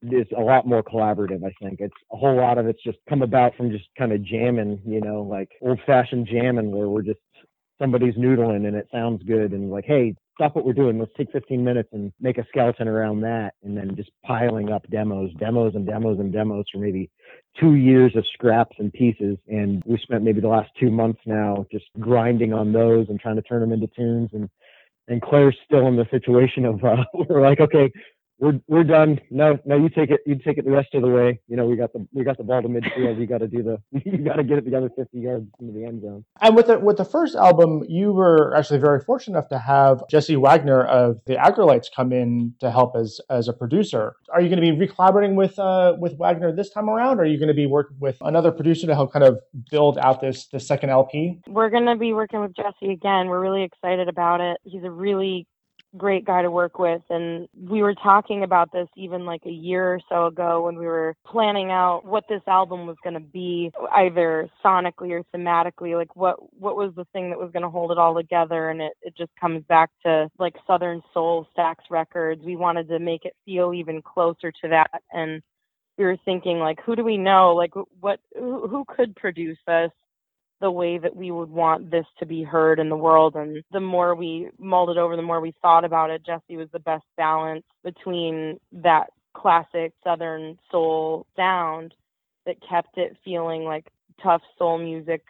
is 0.04 0.28
a 0.38 0.42
lot 0.42 0.68
more 0.68 0.84
collaborative. 0.84 1.44
I 1.44 1.54
think 1.62 1.82
it's 1.82 1.96
a 2.12 2.18
whole 2.18 2.38
lot 2.38 2.58
of 2.58 2.68
it's 2.68 2.82
just 2.84 3.00
come 3.10 3.22
about 3.22 3.56
from 3.56 3.72
just 3.72 3.86
kind 3.98 4.14
of 4.14 4.24
jamming, 4.24 4.82
you 4.86 5.02
know, 5.02 5.24
like 5.24 5.50
old 5.62 5.80
fashioned 5.86 6.28
jamming 6.28 6.72
where 6.72 6.88
we're 6.88 7.02
just 7.02 7.20
somebody's 7.80 8.16
noodling 8.16 8.68
and 8.68 8.76
it 8.76 8.88
sounds 8.92 9.22
good 9.24 9.52
and 9.52 9.70
like, 9.70 9.86
hey, 9.86 10.16
stop 10.36 10.56
what 10.56 10.66
we're 10.66 10.74
doing. 10.74 11.00
Let's 11.00 11.12
take 11.18 11.32
15 11.32 11.64
minutes 11.64 11.90
and 11.94 12.12
make 12.20 12.38
a 12.38 12.46
skeleton 12.50 12.88
around 12.88 13.22
that. 13.22 13.54
And 13.64 13.76
then 13.76 13.96
just 13.96 14.12
piling 14.24 14.72
up 14.72 14.88
demos, 14.90 15.32
demos 15.40 15.74
and 15.76 15.88
demos 15.88 16.20
and 16.20 16.32
demos 16.32 16.66
for 16.72 16.80
maybe 16.80 17.10
two 17.60 17.76
years 17.76 18.16
of 18.16 18.26
scraps 18.34 18.76
and 18.78 18.92
pieces. 18.94 19.38
And 19.48 19.82
we 19.86 19.98
spent 19.98 20.24
maybe 20.24 20.42
the 20.42 20.48
last 20.48 20.70
two 20.80 20.92
months 20.92 21.22
now 21.26 21.66
just 21.72 21.86
grinding 22.00 22.54
on 22.54 22.74
those 22.74 23.08
and 23.10 23.20
trying 23.20 23.38
to 23.38 23.42
turn 23.42 23.62
them 23.62 23.72
into 23.72 23.88
tunes. 23.96 24.30
And, 24.34 24.50
and 25.08 25.22
Claire's 25.22 25.58
still 25.66 25.88
in 25.88 25.96
the 25.96 26.08
situation 26.12 26.66
of, 26.66 26.84
uh, 26.84 27.04
we're 27.14 27.42
like, 27.42 27.60
okay, 27.60 27.92
we're 28.40 28.60
we're 28.68 28.84
done. 28.84 29.20
No, 29.32 29.58
no, 29.66 29.78
you 29.78 29.90
take 29.90 30.12
it. 30.12 30.22
You 30.26 30.36
take 30.36 30.58
it 30.58 30.66
the 30.66 30.72
rest 30.72 30.94
of 30.94 31.02
the 31.02 31.08
way. 31.08 31.40
You 31.48 31.56
know, 31.56 31.66
we 31.66 31.76
got 31.76 31.94
the 31.94 32.06
we 32.12 32.24
got 32.24 32.38
the 32.38 32.44
ball 32.44 32.62
to 32.62 32.68
midfield. 32.68 33.20
You 33.20 33.28
got 33.28 33.40
to 33.40 33.48
do 33.48 33.64
the 33.64 33.82
you 34.06 34.18
got 34.18 34.36
to 34.36 34.44
get 34.44 34.58
it 34.58 34.66
the 34.66 34.76
other 34.76 34.90
50 34.96 35.18
yards 35.18 35.48
into 35.60 35.74
the 35.74 35.86
end 35.86 36.02
zone. 36.02 36.26
And 36.42 36.56
with 36.56 36.68
the 36.68 36.80
with 36.80 36.98
the 36.98 37.06
first 37.06 37.36
album, 37.36 37.84
you 37.88 38.14
were 38.14 38.56
actually 38.56 38.80
very 38.80 39.00
fortunate 39.00 39.38
enough 39.38 39.50
to 39.50 39.60
have 39.60 40.04
Jesse 40.10 40.36
Wagner 40.36 40.84
of 40.84 41.20
the 41.26 41.36
Aggrolites 41.36 41.88
come 41.96 42.12
in 42.12 42.54
to 42.60 42.72
help 42.72 42.96
as 42.96 43.22
as 43.30 43.48
a 43.48 43.54
producer. 43.54 44.16
Are 44.34 44.42
you 44.42 44.50
going 44.50 44.62
to 44.62 44.72
be 44.72 44.78
re-collaborating 44.78 45.36
with 45.36 45.58
uh, 45.58 45.96
with 45.98 46.18
Wagner 46.18 46.54
this 46.54 46.70
time 46.70 46.90
around? 46.90 47.20
Or 47.20 47.24
are 47.24 47.26
you 47.26 47.38
going 47.38 47.48
to 47.48 47.54
be 47.54 47.68
working 47.68 47.98
with 48.00 48.18
another 48.22 48.52
producer 48.52 48.88
to 48.88 48.96
help 48.96 49.14
kind 49.14 49.24
of 49.24 49.40
build 49.72 49.98
out 50.00 50.20
this 50.22 50.48
the 50.48 50.60
second 50.60 50.90
LP? 50.90 51.40
We're 51.48 51.70
going 51.70 51.86
to 51.86 51.96
be 51.96 52.14
working 52.14 52.42
with 52.42 52.56
Jesse 52.56 52.92
again. 52.92 53.28
We're 53.28 53.42
really 53.42 53.64
excited 53.64 54.10
about 54.10 54.42
it. 54.42 54.58
He's 54.64 54.84
a 54.84 54.92
really 54.92 55.48
great 55.98 56.26
guy 56.26 56.42
to 56.42 56.52
work 56.52 56.80
with. 56.80 57.02
And 57.10 57.48
we 57.56 57.82
were 57.82 57.96
talking 57.96 58.44
about 58.44 58.72
this 58.72 58.88
even 58.96 59.26
like 59.26 59.42
a 59.46 59.52
year 59.52 59.94
or 59.94 60.00
so 60.10 60.28
ago 60.28 60.66
when 60.66 60.78
we 60.78 60.86
were 60.86 61.16
planning 61.26 61.72
out 61.72 62.06
what 62.06 62.26
this 62.30 62.42
album 62.48 62.86
was 62.86 62.98
going 63.04 63.14
to 63.16 63.20
be, 63.20 63.72
either 63.94 64.50
sonically 64.64 65.12
or 65.12 65.24
thematically. 65.36 65.96
Like 65.96 66.16
what 66.16 66.38
what 66.60 66.76
was 66.76 66.94
the 66.96 67.06
thing 67.14 67.30
that 67.30 67.40
was 67.40 67.52
going 67.52 67.64
to 67.64 67.70
hold 67.70 67.92
it 67.92 67.98
all 67.98 68.16
together? 68.16 68.70
And 68.70 68.82
it 68.82 68.94
it 69.02 69.16
just 69.18 69.32
comes 69.40 69.64
back 69.66 69.90
to 70.06 70.30
like 70.40 70.56
Southern 70.68 71.02
Soul 71.14 71.48
Stax 71.58 71.76
Records. 71.90 72.44
We 72.44 72.56
wanted 72.56 72.88
to 72.90 73.00
make 73.00 73.26
it 73.26 73.36
feel 73.46 73.74
even 73.74 74.02
closer 74.02 74.52
to 74.52 74.68
that 74.70 74.90
and 75.12 75.42
we 75.98 76.04
were 76.06 76.18
thinking 76.26 76.60
like 76.60 76.80
who 76.86 76.96
do 76.96 77.04
we 77.04 77.18
know 77.18 77.54
like 77.56 77.74
what 78.00 78.20
who, 78.38 78.68
who 78.68 78.84
could 78.86 79.16
produce 79.16 79.58
this 79.66 79.92
the 80.62 80.72
way 80.72 80.98
that 80.98 81.16
we 81.16 81.32
would 81.32 81.50
want 81.50 81.92
this 81.92 82.06
to 82.20 82.26
be 82.26 82.44
heard 82.44 82.80
in 82.80 82.90
the 82.90 82.96
world. 82.96 83.36
And 83.36 83.64
the 83.72 83.80
more 83.80 84.16
we 84.16 84.50
mulled 84.58 84.90
it 84.90 84.98
over, 84.98 85.16
the 85.16 85.22
more 85.22 85.42
we 85.42 85.54
thought 85.62 85.84
about 85.84 86.10
it, 86.12 86.26
Jesse 86.26 86.58
was 86.58 86.70
the 86.72 86.80
best 86.80 87.04
balance 87.18 87.64
between 87.84 88.60
that 88.72 89.08
classic 89.36 89.94
Southern 90.04 90.58
soul 90.72 91.26
sound 91.36 91.94
that 92.46 92.56
kept 92.68 92.98
it 92.98 93.18
feeling 93.24 93.64
like 93.64 93.86
tough 94.24 94.42
soul 94.58 94.78
music 94.78 95.22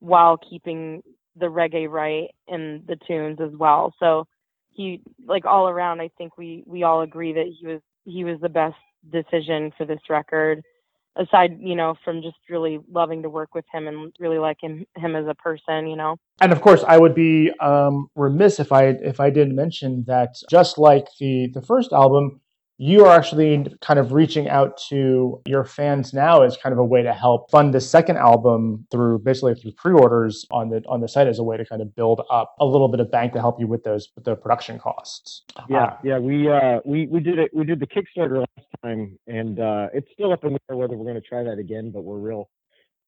while 0.00 0.36
keeping 0.36 1.02
the 1.36 1.46
reggae 1.46 1.88
right 1.88 2.28
in 2.48 2.82
the 2.88 2.96
tunes 3.06 3.38
as 3.40 3.52
well. 3.56 3.94
So 4.00 4.26
he 4.70 5.00
like 5.26 5.44
all 5.44 5.68
around 5.68 6.00
I 6.00 6.10
think 6.18 6.36
we 6.36 6.64
we 6.66 6.82
all 6.82 7.02
agree 7.02 7.32
that 7.34 7.52
he 7.58 7.66
was 7.66 7.80
he 8.04 8.24
was 8.24 8.40
the 8.40 8.48
best 8.48 8.76
decision 9.10 9.72
for 9.76 9.84
this 9.84 10.00
record 10.08 10.62
aside, 11.16 11.58
you 11.60 11.74
know, 11.74 11.94
from 12.04 12.22
just 12.22 12.36
really 12.48 12.80
loving 12.90 13.22
to 13.22 13.30
work 13.30 13.54
with 13.54 13.64
him 13.72 13.86
and 13.86 14.12
really 14.18 14.38
liking 14.38 14.86
him 14.96 15.16
as 15.16 15.26
a 15.26 15.34
person, 15.34 15.86
you 15.86 15.96
know. 15.96 16.16
And 16.40 16.52
of 16.52 16.60
course, 16.60 16.84
I 16.86 16.98
would 16.98 17.14
be 17.14 17.50
um, 17.60 18.08
remiss 18.14 18.60
if 18.60 18.72
I 18.72 18.88
if 18.88 19.20
I 19.20 19.30
didn't 19.30 19.54
mention 19.54 20.04
that 20.06 20.34
just 20.50 20.78
like 20.78 21.06
the 21.18 21.48
the 21.54 21.62
first 21.62 21.92
album, 21.92 22.40
you 22.82 23.06
are 23.06 23.16
actually 23.16 23.64
kind 23.80 24.00
of 24.00 24.12
reaching 24.12 24.48
out 24.48 24.76
to 24.76 25.40
your 25.46 25.64
fans 25.64 26.12
now 26.12 26.42
as 26.42 26.56
kind 26.56 26.72
of 26.72 26.80
a 26.80 26.84
way 26.84 27.00
to 27.00 27.12
help 27.12 27.48
fund 27.48 27.72
the 27.72 27.80
second 27.80 28.16
album 28.16 28.84
through 28.90 29.20
basically 29.20 29.54
through 29.54 29.70
pre-orders 29.70 30.44
on 30.50 30.68
the 30.68 30.82
on 30.88 31.00
the 31.00 31.06
site 31.06 31.28
as 31.28 31.38
a 31.38 31.44
way 31.44 31.56
to 31.56 31.64
kind 31.64 31.80
of 31.80 31.94
build 31.94 32.20
up 32.28 32.56
a 32.58 32.66
little 32.66 32.88
bit 32.88 32.98
of 32.98 33.08
bank 33.08 33.32
to 33.32 33.38
help 33.38 33.60
you 33.60 33.68
with 33.68 33.84
those 33.84 34.08
with 34.16 34.24
the 34.24 34.34
production 34.34 34.80
costs. 34.80 35.42
Yeah, 35.68 35.84
uh, 35.84 35.96
yeah, 36.02 36.18
we 36.18 36.50
uh 36.50 36.80
we 36.84 37.06
we 37.06 37.20
did 37.20 37.38
it 37.38 37.54
we 37.54 37.64
did 37.64 37.78
the 37.78 37.86
Kickstarter 37.86 38.38
last 38.40 38.68
time 38.82 39.16
and 39.28 39.60
uh 39.60 39.86
it's 39.94 40.08
still 40.12 40.32
up 40.32 40.42
in 40.42 40.54
the 40.54 40.58
air 40.68 40.76
whether 40.76 40.96
we're 40.96 41.04
going 41.04 41.22
to 41.22 41.28
try 41.28 41.44
that 41.44 41.60
again, 41.60 41.92
but 41.92 42.02
we're 42.02 42.18
real 42.18 42.50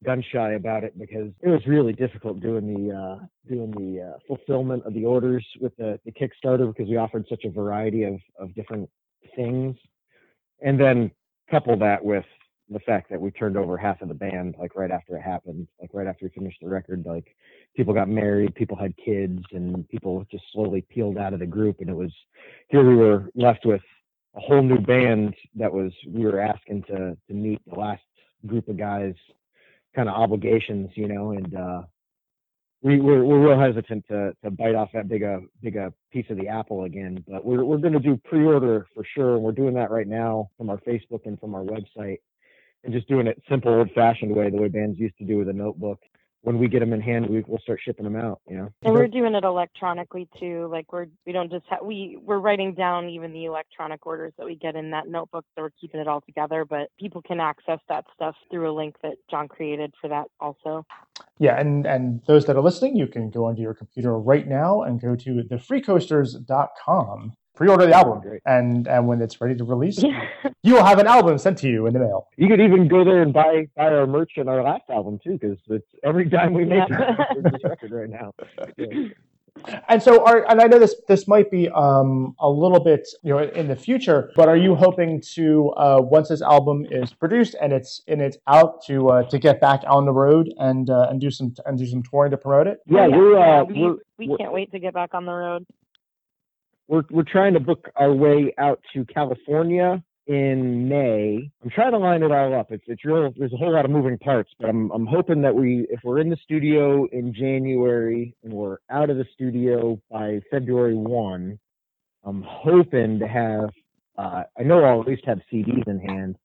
gun 0.04 0.22
shy 0.32 0.52
about 0.52 0.84
it 0.84 0.96
because 0.96 1.32
it 1.40 1.48
was 1.48 1.66
really 1.66 1.94
difficult 1.94 2.38
doing 2.38 2.72
the 2.74 2.94
uh, 2.94 3.18
doing 3.48 3.72
the 3.72 4.12
uh, 4.12 4.18
fulfillment 4.28 4.84
of 4.84 4.94
the 4.94 5.04
orders 5.04 5.44
with 5.60 5.74
the, 5.78 5.98
the 6.04 6.12
Kickstarter 6.12 6.72
because 6.72 6.88
we 6.88 6.96
offered 6.96 7.24
such 7.28 7.44
a 7.44 7.50
variety 7.50 8.04
of, 8.04 8.20
of 8.38 8.54
different 8.54 8.88
things, 9.36 9.76
and 10.62 10.78
then 10.78 11.10
couple 11.50 11.76
that 11.78 12.02
with 12.04 12.24
the 12.70 12.80
fact 12.80 13.10
that 13.10 13.20
we 13.20 13.30
turned 13.30 13.56
over 13.56 13.76
half 13.76 14.00
of 14.00 14.08
the 14.08 14.14
band 14.14 14.54
like 14.58 14.74
right 14.74 14.90
after 14.90 15.16
it 15.16 15.22
happened, 15.22 15.68
like 15.80 15.90
right 15.92 16.06
after 16.06 16.24
we 16.24 16.30
finished 16.30 16.58
the 16.62 16.68
record, 16.68 17.04
like 17.06 17.36
people 17.76 17.92
got 17.92 18.08
married, 18.08 18.54
people 18.54 18.76
had 18.76 18.96
kids, 18.96 19.42
and 19.52 19.86
people 19.88 20.26
just 20.30 20.44
slowly 20.52 20.80
peeled 20.88 21.18
out 21.18 21.34
of 21.34 21.40
the 21.40 21.46
group, 21.46 21.80
and 21.80 21.90
it 21.90 21.96
was 21.96 22.12
here 22.68 22.86
we 22.86 22.96
were 22.96 23.28
left 23.34 23.66
with 23.66 23.82
a 24.36 24.40
whole 24.40 24.62
new 24.62 24.78
band 24.78 25.34
that 25.54 25.72
was 25.72 25.92
we 26.08 26.24
were 26.24 26.40
asking 26.40 26.82
to 26.84 27.16
to 27.28 27.34
meet 27.34 27.60
the 27.66 27.78
last 27.78 28.02
group 28.46 28.68
of 28.68 28.76
guys 28.76 29.14
kind 29.94 30.08
of 30.08 30.14
obligations, 30.14 30.90
you 30.94 31.06
know, 31.06 31.32
and 31.32 31.54
uh 31.54 31.82
we, 32.84 33.00
we're, 33.00 33.24
we're 33.24 33.40
real 33.40 33.58
hesitant 33.58 34.06
to, 34.08 34.36
to 34.44 34.50
bite 34.50 34.74
off 34.74 34.90
that 34.92 35.08
big 35.08 35.22
a 35.22 35.40
big 35.62 35.76
a 35.76 35.92
piece 36.12 36.26
of 36.28 36.36
the 36.36 36.46
apple 36.46 36.84
again. 36.84 37.24
But 37.26 37.44
we're 37.44 37.64
we're 37.64 37.78
going 37.78 37.94
to 37.94 37.98
do 37.98 38.20
pre-order 38.24 38.86
for 38.94 39.04
sure, 39.14 39.34
and 39.34 39.42
we're 39.42 39.52
doing 39.52 39.74
that 39.74 39.90
right 39.90 40.06
now 40.06 40.50
from 40.58 40.68
our 40.68 40.76
Facebook 40.78 41.24
and 41.24 41.40
from 41.40 41.54
our 41.54 41.64
website, 41.64 42.18
and 42.84 42.92
just 42.92 43.08
doing 43.08 43.26
it 43.26 43.42
simple, 43.48 43.72
old-fashioned 43.72 44.34
way, 44.34 44.50
the 44.50 44.58
way 44.58 44.68
bands 44.68 44.98
used 44.98 45.16
to 45.16 45.24
do 45.24 45.38
with 45.38 45.48
a 45.48 45.52
notebook 45.52 45.98
when 46.44 46.58
we 46.58 46.68
get 46.68 46.80
them 46.80 46.92
in 46.92 47.00
hand, 47.00 47.26
we, 47.26 47.42
we'll 47.46 47.60
start 47.60 47.80
shipping 47.82 48.04
them 48.04 48.16
out. 48.16 48.40
You 48.48 48.56
know. 48.56 48.72
And 48.82 48.92
we're 48.92 49.08
doing 49.08 49.34
it 49.34 49.44
electronically 49.44 50.28
too. 50.38 50.68
Like 50.70 50.92
we're 50.92 51.06
we 51.26 51.32
don't 51.32 51.50
just 51.50 51.64
have 51.70 51.80
we 51.82 52.18
we're 52.22 52.38
writing 52.38 52.74
down 52.74 53.08
even 53.08 53.32
the 53.32 53.46
electronic 53.46 54.06
orders 54.06 54.32
that 54.36 54.46
we 54.46 54.54
get 54.54 54.76
in 54.76 54.90
that 54.90 55.08
notebook, 55.08 55.44
so 55.54 55.62
we're 55.62 55.70
keeping 55.80 56.00
it 56.00 56.06
all 56.06 56.20
together. 56.20 56.64
But 56.64 56.90
people 56.98 57.22
can 57.22 57.40
access 57.40 57.80
that 57.88 58.04
stuff 58.14 58.36
through 58.50 58.70
a 58.70 58.74
link 58.74 58.96
that 59.02 59.14
John 59.30 59.48
created 59.48 59.94
for 60.00 60.08
that 60.08 60.26
also. 60.38 60.84
Yeah, 61.38 61.58
and 61.58 61.86
and 61.86 62.20
those 62.26 62.44
that 62.44 62.56
are 62.56 62.62
listening, 62.62 62.96
you 62.96 63.06
can 63.06 63.30
go 63.30 63.46
onto 63.46 63.62
your 63.62 63.74
computer 63.74 64.18
right 64.18 64.46
now 64.46 64.82
and 64.82 65.00
go 65.00 65.16
to 65.16 65.42
thefreecoasters.com 65.42 67.32
pre-order 67.54 67.86
the 67.86 67.94
album 67.94 68.20
and 68.46 68.86
and 68.88 69.06
when 69.06 69.20
it's 69.22 69.40
ready 69.40 69.54
to 69.54 69.64
release 69.64 70.02
yeah. 70.02 70.26
you 70.62 70.74
will 70.74 70.84
have 70.84 70.98
an 70.98 71.06
album 71.06 71.38
sent 71.38 71.56
to 71.56 71.68
you 71.68 71.86
in 71.86 71.92
the 71.92 72.00
mail 72.00 72.28
you 72.36 72.48
could 72.48 72.60
even 72.60 72.88
go 72.88 73.04
there 73.04 73.22
and 73.22 73.32
buy 73.32 73.66
buy 73.76 73.84
our 73.84 74.06
merch 74.06 74.32
and 74.36 74.48
our 74.48 74.62
last 74.62 74.84
album 74.90 75.18
too 75.22 75.38
because 75.38 75.58
it's 75.68 75.94
every 76.02 76.28
time 76.28 76.52
we 76.52 76.64
make 76.64 76.88
yeah. 76.90 77.16
this 77.42 77.62
record 77.64 77.92
right 77.92 78.10
now 78.10 78.32
yeah. 78.76 79.08
And 79.88 80.02
so, 80.02 80.26
are 80.26 80.44
and 80.50 80.60
I 80.60 80.66
know 80.66 80.80
this 80.80 80.96
this 81.06 81.28
might 81.28 81.48
be 81.48 81.68
um, 81.68 82.34
a 82.40 82.50
little 82.50 82.82
bit 82.82 83.06
you 83.22 83.30
know 83.30 83.38
in 83.38 83.68
the 83.68 83.76
future, 83.76 84.32
but 84.34 84.48
are 84.48 84.56
you 84.56 84.74
hoping 84.74 85.22
to 85.34 85.70
uh, 85.76 85.98
once 86.02 86.28
this 86.28 86.42
album 86.42 86.84
is 86.90 87.12
produced 87.12 87.54
and 87.60 87.72
it's 87.72 88.02
and 88.08 88.20
it's 88.20 88.36
out 88.48 88.84
to 88.86 89.10
uh, 89.10 89.22
to 89.28 89.38
get 89.38 89.60
back 89.60 89.82
on 89.86 90.06
the 90.06 90.12
road 90.12 90.52
and 90.58 90.90
uh, 90.90 91.06
and 91.08 91.20
do 91.20 91.30
some 91.30 91.54
and 91.66 91.78
do 91.78 91.86
some 91.86 92.02
touring 92.02 92.32
to 92.32 92.36
promote 92.36 92.66
it? 92.66 92.80
Yeah, 92.86 93.06
we're, 93.06 93.38
uh, 93.38 93.64
we, 93.64 93.82
we're, 93.82 93.96
we 94.18 94.36
can't 94.36 94.52
wait 94.52 94.72
to 94.72 94.80
get 94.80 94.92
back 94.92 95.14
on 95.14 95.24
the 95.24 95.32
road 95.32 95.64
we're 96.94 97.02
we're 97.10 97.24
trying 97.24 97.54
to 97.54 97.60
book 97.60 97.88
our 97.96 98.12
way 98.12 98.54
out 98.58 98.80
to 98.94 99.04
California 99.06 100.02
in 100.26 100.88
May. 100.88 101.50
I'm 101.62 101.70
trying 101.70 101.92
to 101.92 101.98
line 101.98 102.22
it 102.22 102.30
all 102.30 102.54
up. 102.58 102.70
It's 102.70 102.84
it's 102.86 103.04
real. 103.04 103.32
There's 103.36 103.52
a 103.52 103.56
whole 103.56 103.72
lot 103.72 103.84
of 103.84 103.90
moving 103.90 104.16
parts, 104.18 104.50
but 104.58 104.68
I'm 104.68 104.90
I'm 104.92 105.06
hoping 105.06 105.42
that 105.42 105.54
we, 105.54 105.86
if 105.90 106.00
we're 106.04 106.20
in 106.20 106.30
the 106.30 106.36
studio 106.44 107.06
in 107.10 107.34
January 107.34 108.34
and 108.44 108.52
we're 108.52 108.78
out 108.90 109.10
of 109.10 109.16
the 109.16 109.26
studio 109.34 110.00
by 110.10 110.40
February 110.50 110.94
one, 110.94 111.58
I'm 112.24 112.44
hoping 112.46 113.18
to 113.18 113.26
have. 113.26 113.70
Uh, 114.16 114.44
I 114.56 114.62
know 114.62 114.84
I'll 114.84 115.00
at 115.00 115.08
least 115.08 115.24
have 115.26 115.40
CDs 115.52 115.88
in 115.88 115.98
hand. 115.98 116.36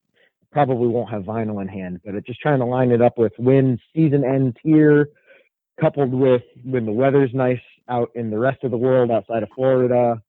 probably 0.51 0.87
won't 0.87 1.11
have 1.11 1.21
vinyl 1.21 1.61
in 1.61 1.67
hand, 1.67 2.01
but 2.03 2.15
it's 2.15 2.25
just 2.25 2.39
trying 2.39 2.57
to 2.57 2.65
line 2.65 2.89
it 2.89 2.99
up 3.03 3.19
with 3.19 3.33
when 3.37 3.77
season 3.95 4.25
ends 4.25 4.57
here, 4.63 5.09
coupled 5.79 6.11
with 6.11 6.41
when 6.65 6.87
the 6.87 6.91
weather's 6.91 7.29
nice 7.35 7.61
out 7.87 8.09
in 8.15 8.31
the 8.31 8.39
rest 8.39 8.63
of 8.63 8.71
the 8.71 8.77
world 8.77 9.11
outside 9.11 9.43
of 9.43 9.49
Florida, 9.55 10.19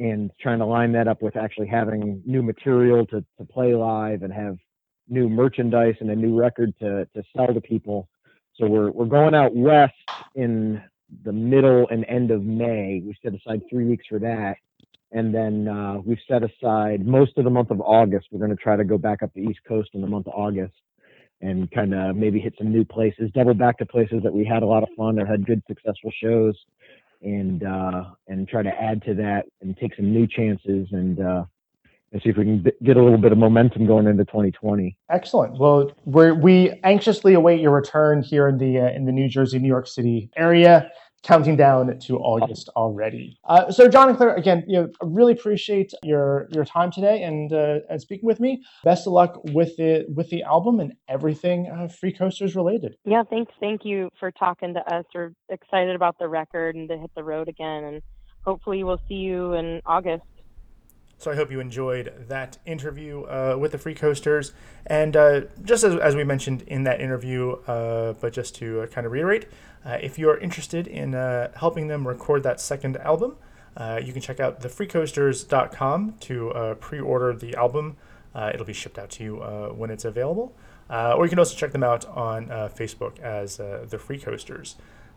and 0.00 0.30
trying 0.40 0.58
to 0.58 0.66
line 0.66 0.92
that 0.92 1.06
up 1.06 1.20
with 1.20 1.36
actually 1.36 1.68
having 1.68 2.22
new 2.24 2.42
material 2.42 3.06
to, 3.06 3.22
to 3.38 3.44
play 3.44 3.74
live 3.74 4.22
and 4.22 4.32
have 4.32 4.56
new 5.08 5.28
merchandise 5.28 5.94
and 6.00 6.10
a 6.10 6.16
new 6.16 6.38
record 6.38 6.72
to, 6.80 7.04
to 7.14 7.22
sell 7.36 7.48
to 7.48 7.60
people. 7.60 8.08
So 8.54 8.66
we're 8.66 8.90
we're 8.90 9.06
going 9.06 9.34
out 9.34 9.54
west 9.54 9.94
in 10.34 10.82
the 11.24 11.32
middle 11.32 11.86
and 11.90 12.04
end 12.06 12.30
of 12.30 12.42
May. 12.42 13.02
We 13.04 13.14
set 13.22 13.34
aside 13.34 13.62
three 13.68 13.84
weeks 13.84 14.06
for 14.08 14.18
that. 14.20 14.56
And 15.12 15.34
then 15.34 15.66
uh, 15.66 15.98
we've 16.04 16.18
set 16.28 16.42
aside 16.44 17.04
most 17.04 17.36
of 17.36 17.44
the 17.44 17.50
month 17.50 17.70
of 17.70 17.80
August. 17.80 18.28
We're 18.30 18.38
going 18.38 18.56
to 18.56 18.62
try 18.62 18.76
to 18.76 18.84
go 18.84 18.96
back 18.96 19.22
up 19.22 19.30
the 19.34 19.42
East 19.42 19.60
Coast 19.66 19.90
in 19.94 20.00
the 20.00 20.06
month 20.06 20.28
of 20.28 20.34
August 20.34 20.74
and 21.42 21.70
kind 21.72 21.94
of 21.94 22.16
maybe 22.16 22.38
hit 22.38 22.54
some 22.58 22.70
new 22.70 22.84
places, 22.84 23.30
double 23.34 23.54
back 23.54 23.78
to 23.78 23.86
places 23.86 24.22
that 24.22 24.32
we 24.32 24.44
had 24.44 24.62
a 24.62 24.66
lot 24.66 24.82
of 24.82 24.88
fun 24.96 25.18
or 25.18 25.26
had 25.26 25.46
good 25.46 25.62
successful 25.66 26.12
shows, 26.22 26.54
and 27.22 27.64
uh, 27.64 28.04
and 28.28 28.48
try 28.48 28.62
to 28.62 28.70
add 28.70 29.02
to 29.04 29.14
that 29.14 29.46
and 29.60 29.76
take 29.76 29.94
some 29.96 30.12
new 30.12 30.26
chances 30.26 30.88
and 30.92 31.20
uh, 31.20 31.44
and 32.12 32.22
see 32.22 32.30
if 32.30 32.36
we 32.36 32.44
can 32.44 32.62
b- 32.62 32.72
get 32.82 32.96
a 32.96 33.02
little 33.02 33.18
bit 33.18 33.32
of 33.32 33.38
momentum 33.38 33.86
going 33.86 34.06
into 34.06 34.24
2020. 34.24 34.96
Excellent. 35.10 35.58
Well, 35.58 35.92
we 36.04 36.32
we 36.32 36.80
anxiously 36.84 37.34
await 37.34 37.60
your 37.60 37.72
return 37.72 38.22
here 38.22 38.48
in 38.48 38.58
the 38.58 38.80
uh, 38.80 38.90
in 38.90 39.04
the 39.04 39.12
New 39.12 39.28
Jersey, 39.28 39.58
New 39.58 39.68
York 39.68 39.86
City 39.86 40.30
area. 40.36 40.90
Counting 41.22 41.54
down 41.56 41.98
to 41.98 42.18
August 42.18 42.70
already. 42.76 43.38
Uh, 43.44 43.70
so, 43.70 43.88
John 43.88 44.08
and 44.08 44.16
Claire, 44.16 44.34
again, 44.34 44.64
you 44.66 44.80
know, 44.80 44.88
really 45.02 45.34
appreciate 45.34 45.92
your 46.02 46.48
your 46.50 46.64
time 46.64 46.90
today 46.90 47.22
and 47.22 47.52
uh, 47.52 47.80
and 47.90 48.00
speaking 48.00 48.26
with 48.26 48.40
me. 48.40 48.62
Best 48.84 49.06
of 49.06 49.12
luck 49.12 49.38
with 49.52 49.76
the 49.76 50.06
with 50.08 50.30
the 50.30 50.42
album 50.42 50.80
and 50.80 50.94
everything 51.08 51.70
uh, 51.70 51.88
Free 51.88 52.12
Coasters 52.12 52.56
related. 52.56 52.96
Yeah, 53.04 53.22
thanks. 53.28 53.52
Thank 53.60 53.84
you 53.84 54.08
for 54.18 54.30
talking 54.30 54.72
to 54.72 54.80
us. 54.94 55.04
We're 55.14 55.32
excited 55.50 55.94
about 55.94 56.18
the 56.18 56.26
record 56.26 56.74
and 56.74 56.88
to 56.88 56.96
hit 56.96 57.10
the 57.14 57.22
road 57.22 57.48
again, 57.48 57.84
and 57.84 58.02
hopefully 58.44 58.82
we'll 58.82 59.02
see 59.06 59.16
you 59.16 59.52
in 59.52 59.82
August. 59.84 60.24
So 61.20 61.30
I 61.30 61.36
hope 61.36 61.50
you 61.50 61.60
enjoyed 61.60 62.14
that 62.28 62.56
interview 62.64 63.24
uh, 63.24 63.54
with 63.60 63.72
the 63.72 63.78
Free 63.78 63.94
Coasters. 63.94 64.54
And 64.86 65.14
uh, 65.14 65.42
just 65.62 65.84
as, 65.84 65.94
as 65.96 66.16
we 66.16 66.24
mentioned 66.24 66.62
in 66.62 66.84
that 66.84 66.98
interview, 66.98 67.56
uh, 67.66 68.14
but 68.14 68.32
just 68.32 68.54
to 68.54 68.80
uh, 68.80 68.86
kind 68.86 69.06
of 69.06 69.12
reiterate, 69.12 69.46
uh, 69.84 69.98
if 70.00 70.18
you're 70.18 70.38
interested 70.38 70.86
in 70.86 71.14
uh, 71.14 71.50
helping 71.56 71.88
them 71.88 72.08
record 72.08 72.42
that 72.44 72.58
second 72.58 72.96
album, 72.96 73.36
you 74.02 74.14
can 74.14 74.22
check 74.22 74.40
out 74.40 74.62
thefreecoasters.com 74.62 76.14
to 76.20 76.76
pre-order 76.80 77.34
the 77.34 77.54
album. 77.54 77.98
it'll 78.34 78.64
be 78.64 78.72
shipped 78.72 78.98
out 78.98 79.10
to 79.10 79.22
you 79.22 79.36
when 79.76 79.90
it's 79.90 80.06
available. 80.06 80.54
or 80.88 81.24
you 81.26 81.28
can 81.28 81.38
also 81.38 81.54
check 81.54 81.72
them 81.72 81.84
out 81.84 82.06
on 82.06 82.46
Facebook 82.48 83.18
as 83.20 83.58
the 83.58 83.98
Free 83.98 84.18
Coasters. 84.18 84.76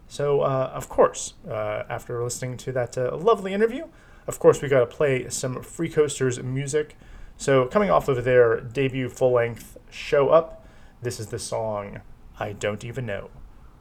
So, 0.09 0.43
of 0.43 0.89
course, 0.89 1.35
after 1.49 2.21
listening 2.21 2.57
to 2.57 2.73
that 2.73 2.97
lovely 2.97 3.53
interview, 3.53 3.85
of 4.27 4.39
course, 4.39 4.61
we 4.61 4.69
got 4.69 4.79
to 4.79 4.85
play 4.85 5.29
some 5.29 5.61
Free 5.61 5.89
Coasters 5.89 6.41
music. 6.41 6.95
So, 7.37 7.65
coming 7.65 7.89
off 7.89 8.07
of 8.07 8.23
their 8.23 8.59
debut 8.59 9.09
full 9.09 9.33
length 9.33 9.77
Show 9.89 10.29
Up, 10.29 10.65
this 11.01 11.19
is 11.19 11.27
the 11.27 11.39
song 11.39 12.01
I 12.39 12.53
Don't 12.53 12.83
Even 12.83 13.05
Know, 13.05 13.29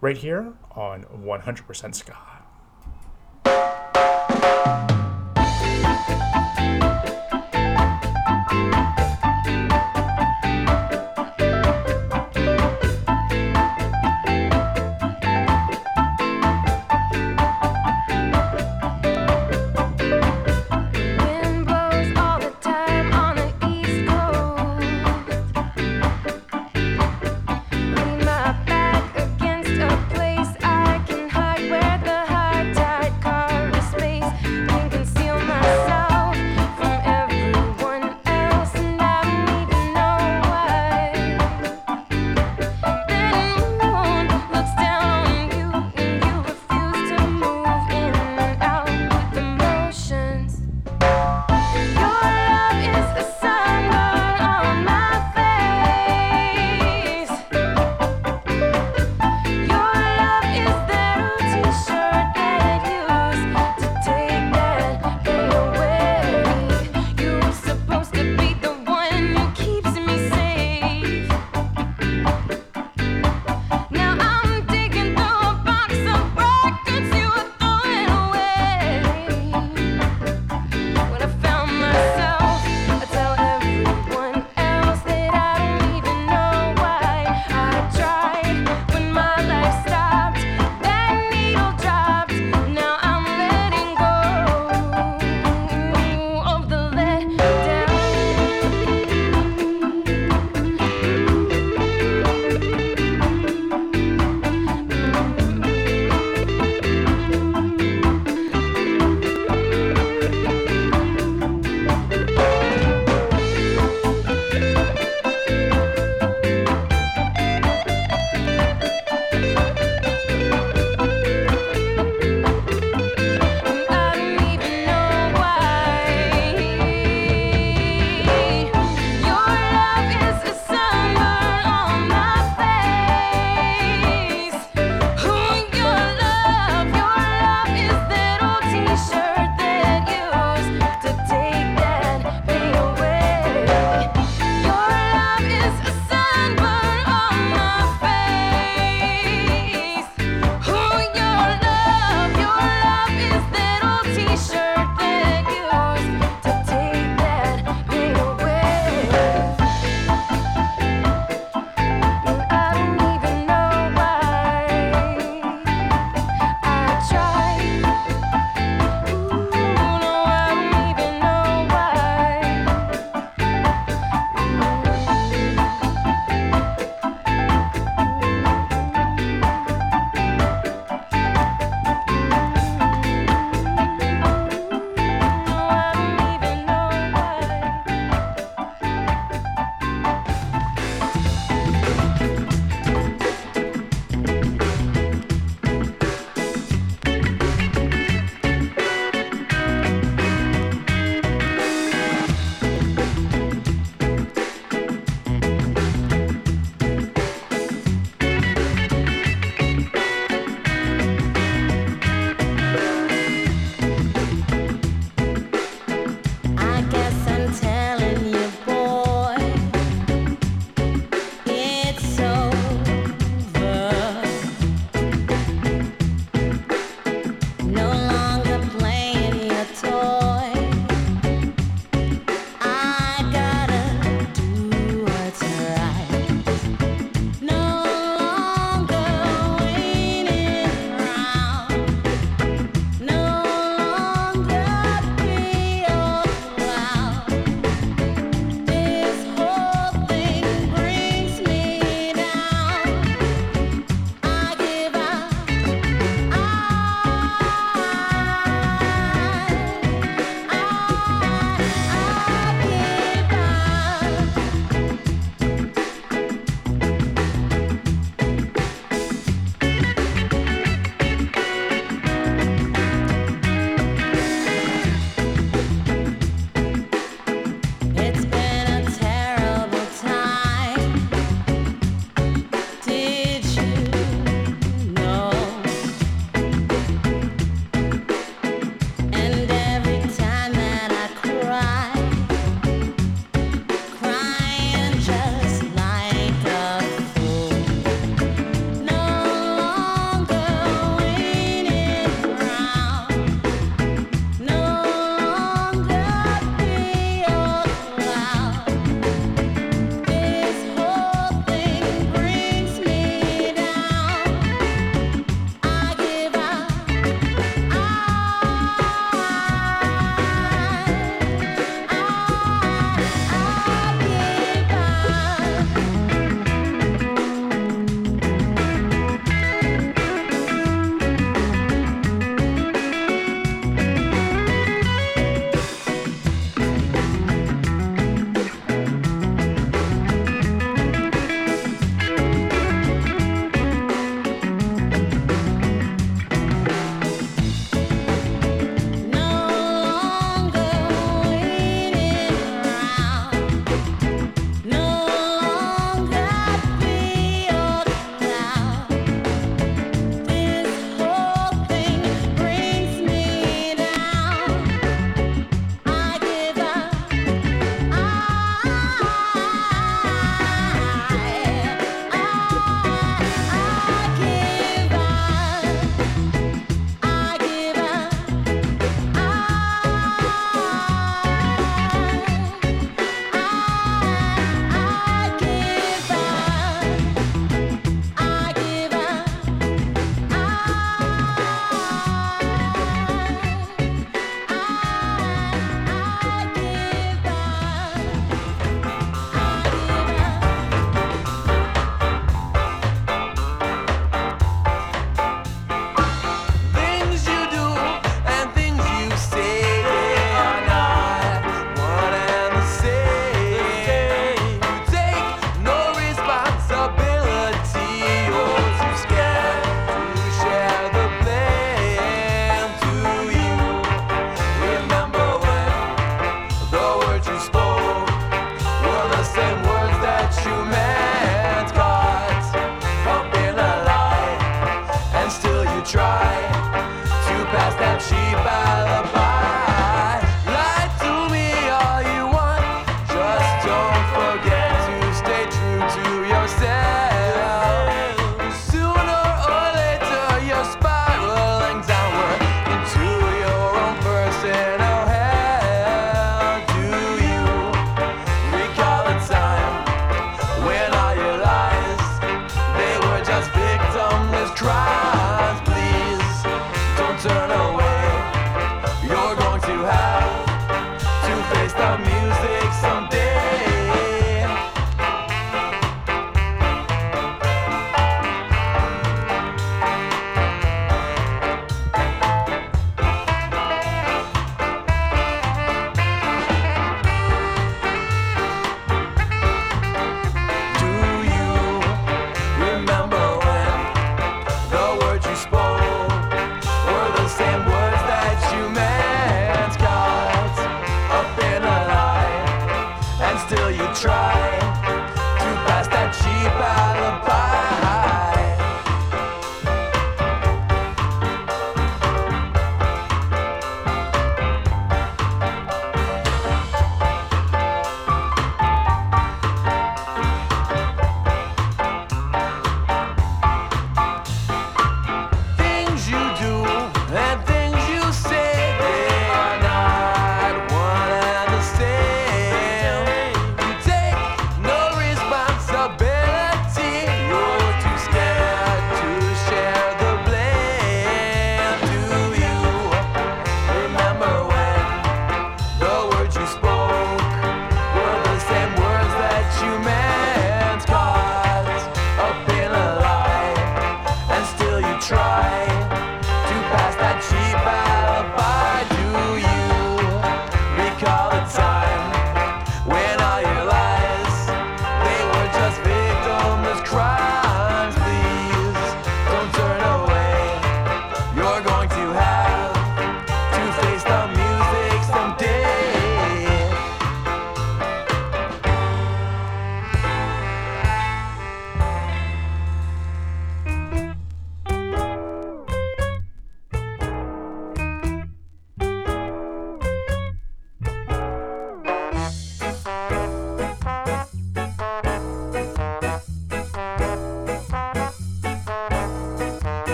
right 0.00 0.16
here 0.16 0.52
on 0.72 1.04
100% 1.04 1.94
Ska. 1.94 2.35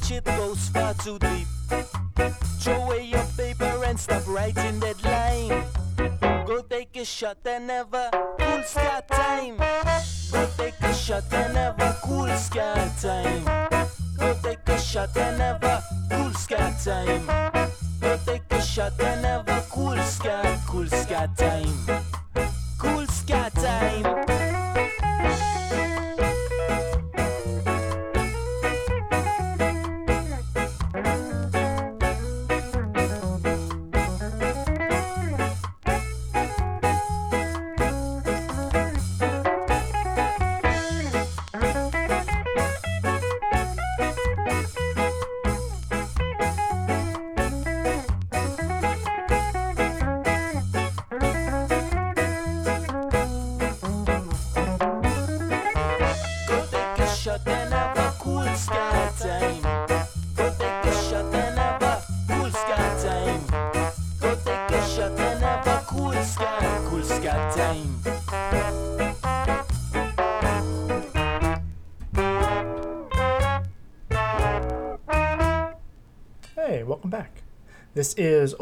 Knowledge, 0.00 0.12
it 0.12 0.24
goes 0.24 0.68
far 0.68 0.94
too 0.94 1.18
deep. 1.18 1.46
Throw 2.60 2.74
away 2.74 3.04
your 3.04 3.24
paper 3.36 3.84
and 3.84 3.98
stop 3.98 4.26
writing 4.26 4.80
that 4.80 5.02
line. 5.04 5.64
Go 6.46 6.62
take 6.62 6.96
a 6.96 7.04
shot 7.04 7.38
and 7.46 7.70
a 7.70 7.86
cool 8.38 8.62
sky 8.64 9.02
time. 9.10 9.56
Go 10.32 10.48
take 10.56 10.80
a 10.80 10.94
shot 10.94 11.32
and 11.32 11.56
a 11.56 11.96
cool 12.04 12.28
sky 12.36 12.90
time. 13.00 13.44
Go 14.18 14.36
take 14.42 14.68
a 14.68 14.78
shot 14.78 15.16
and 15.16 15.40
a 15.40 15.82
cool 16.10 16.32
sky 16.34 16.74
time. 16.84 17.26
Go 18.00 18.18
take 18.26 18.42
a 18.50 18.62
shot 18.62 19.00
and 19.00 19.26
a 19.26 19.64
cool 19.70 19.98
sky, 20.02 20.58
cool 20.66 20.86
sky 20.86 21.28
time. 21.36 22.04
Cool 22.78 23.06
sky 23.06 23.50
time. 23.54 24.49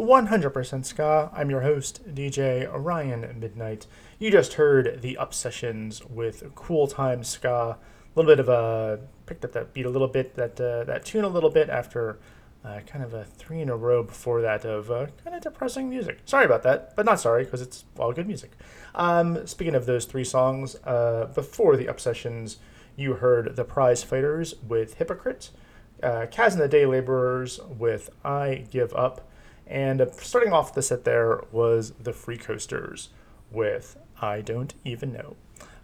100% 0.09 0.87
Ska. 0.87 1.31
I'm 1.35 1.51
your 1.51 1.61
host, 1.61 2.15
DJ 2.15 2.67
Ryan 2.73 3.39
Midnight. 3.39 3.87
You 4.19 4.31
just 4.31 4.55
heard 4.55 5.03
the 5.03 5.19
Up 5.19 5.35
Sessions 5.35 6.03
with 6.03 6.55
Cool 6.55 6.87
Time 6.87 7.23
Ska. 7.23 7.51
A 7.51 7.79
little 8.15 8.33
bit 8.33 8.41
of 8.41 8.49
a 8.49 9.01
picked 9.27 9.45
up 9.45 9.53
that 9.53 9.75
beat 9.75 9.85
a 9.85 9.91
little 9.91 10.09
bit, 10.09 10.35
that 10.37 10.59
uh, 10.59 10.85
that 10.85 11.05
tune 11.05 11.25
a 11.25 11.29
little 11.29 11.51
bit 11.51 11.69
after 11.69 12.19
uh, 12.65 12.81
kind 12.87 13.05
of 13.05 13.13
a 13.13 13.25
three 13.25 13.61
in 13.61 13.69
a 13.69 13.77
row 13.77 14.03
before 14.03 14.41
that 14.41 14.65
of 14.65 14.91
uh, 14.91 15.09
kind 15.23 15.37
of 15.37 15.43
depressing 15.43 15.91
music. 15.91 16.21
Sorry 16.25 16.47
about 16.47 16.63
that, 16.63 16.97
but 16.97 17.05
not 17.05 17.21
sorry 17.21 17.45
because 17.45 17.61
it's 17.61 17.85
all 17.99 18.15
good 18.15 18.27
music. 18.27 18.53
Um, 18.95 19.47
speaking 19.47 19.75
of 19.75 19.85
those 19.85 20.07
three 20.07 20.25
songs, 20.25 20.75
uh, 20.87 21.31
before 21.35 21.77
the 21.77 21.87
Up 21.87 22.01
Sessions, 22.01 22.57
you 22.97 23.13
heard 23.13 23.57
the 23.57 23.65
Prize 23.65 24.03
Fighters 24.05 24.55
with 24.67 24.95
Hypocrite 24.95 25.51
uh, 26.03 26.27
Kaz 26.31 26.53
and 26.53 26.61
the 26.61 26.69
Day 26.69 26.87
Laborers 26.87 27.61
with 27.61 28.11
I 28.25 28.65
Give 28.71 28.93
Up. 28.95 29.28
And 29.69 30.01
uh, 30.01 30.11
starting 30.13 30.53
off 30.53 30.75
the 30.75 30.83
set 30.83 31.05
there 31.05 31.43
was 31.53 31.93
the 32.01 32.13
Free 32.13 32.39
Coasters 32.39 33.11
with 33.51 33.97
I 34.21 34.41
don't 34.41 34.75
even 34.85 35.13
know. 35.13 35.37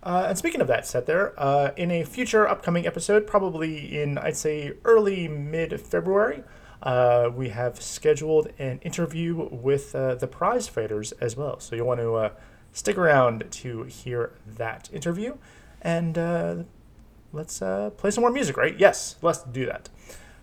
Uh, 0.03 0.27
and 0.29 0.37
speaking 0.37 0.61
of 0.61 0.67
that 0.67 0.87
set 0.87 1.07
there, 1.07 1.33
uh, 1.39 1.71
in 1.77 1.91
a 1.91 2.05
future 2.05 2.47
upcoming 2.47 2.87
episode, 2.87 3.27
probably 3.27 3.99
in, 3.99 4.19
I'd 4.19 4.37
say, 4.37 4.73
early 4.85 5.29
mid 5.29 5.81
February, 5.81 6.43
uh, 6.83 7.31
we 7.35 7.49
have 7.51 7.81
scheduled 7.81 8.49
an 8.59 8.81
interview 8.81 9.49
with 9.51 9.95
uh, 9.95 10.17
the 10.17 10.27
prize 10.27 10.69
fighters 10.69 11.13
as 11.13 11.37
well. 11.37 11.59
So 11.61 11.75
you'll 11.75 11.87
want 11.87 12.01
to 12.01 12.33
stick 12.73 12.99
around 12.99 13.45
to 13.51 13.85
hear 13.85 14.33
that 14.47 14.91
interview. 14.93 15.37
And 15.81 16.67
let's 17.33 17.59
play 17.59 18.11
some 18.11 18.23
more 18.23 18.31
music, 18.31 18.59
right? 18.59 18.79
Yes, 18.79 19.17
let's 19.23 19.43
do 19.45 19.65
that. 19.67 19.89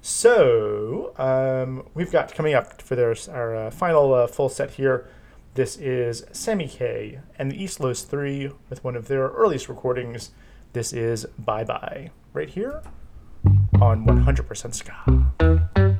So 0.02 1.14
um, 1.18 1.88
we've 1.94 2.12
got 2.12 2.34
coming 2.34 2.56
up 2.56 2.82
for 2.82 2.96
their, 2.96 3.16
our 3.30 3.56
uh, 3.56 3.72
final 3.72 4.14
uh, 4.14 4.28
full 4.28 4.50
set 4.50 4.72
here. 4.72 5.08
This 5.54 5.78
is 5.78 6.26
Semi 6.32 6.68
K 6.68 7.20
and 7.38 7.52
the 7.52 7.64
East 7.64 7.80
Los 7.80 8.02
3 8.04 8.52
with 8.70 8.84
one 8.84 8.96
of 8.96 9.08
their 9.08 9.28
earliest 9.28 9.70
recordings. 9.70 10.32
This 10.74 10.92
is 10.92 11.26
Bye 11.38 11.64
Bye, 11.64 12.10
right 12.34 12.50
here 12.50 12.82
on 13.80 14.06
100% 14.06 14.74
Ska. 14.74 15.91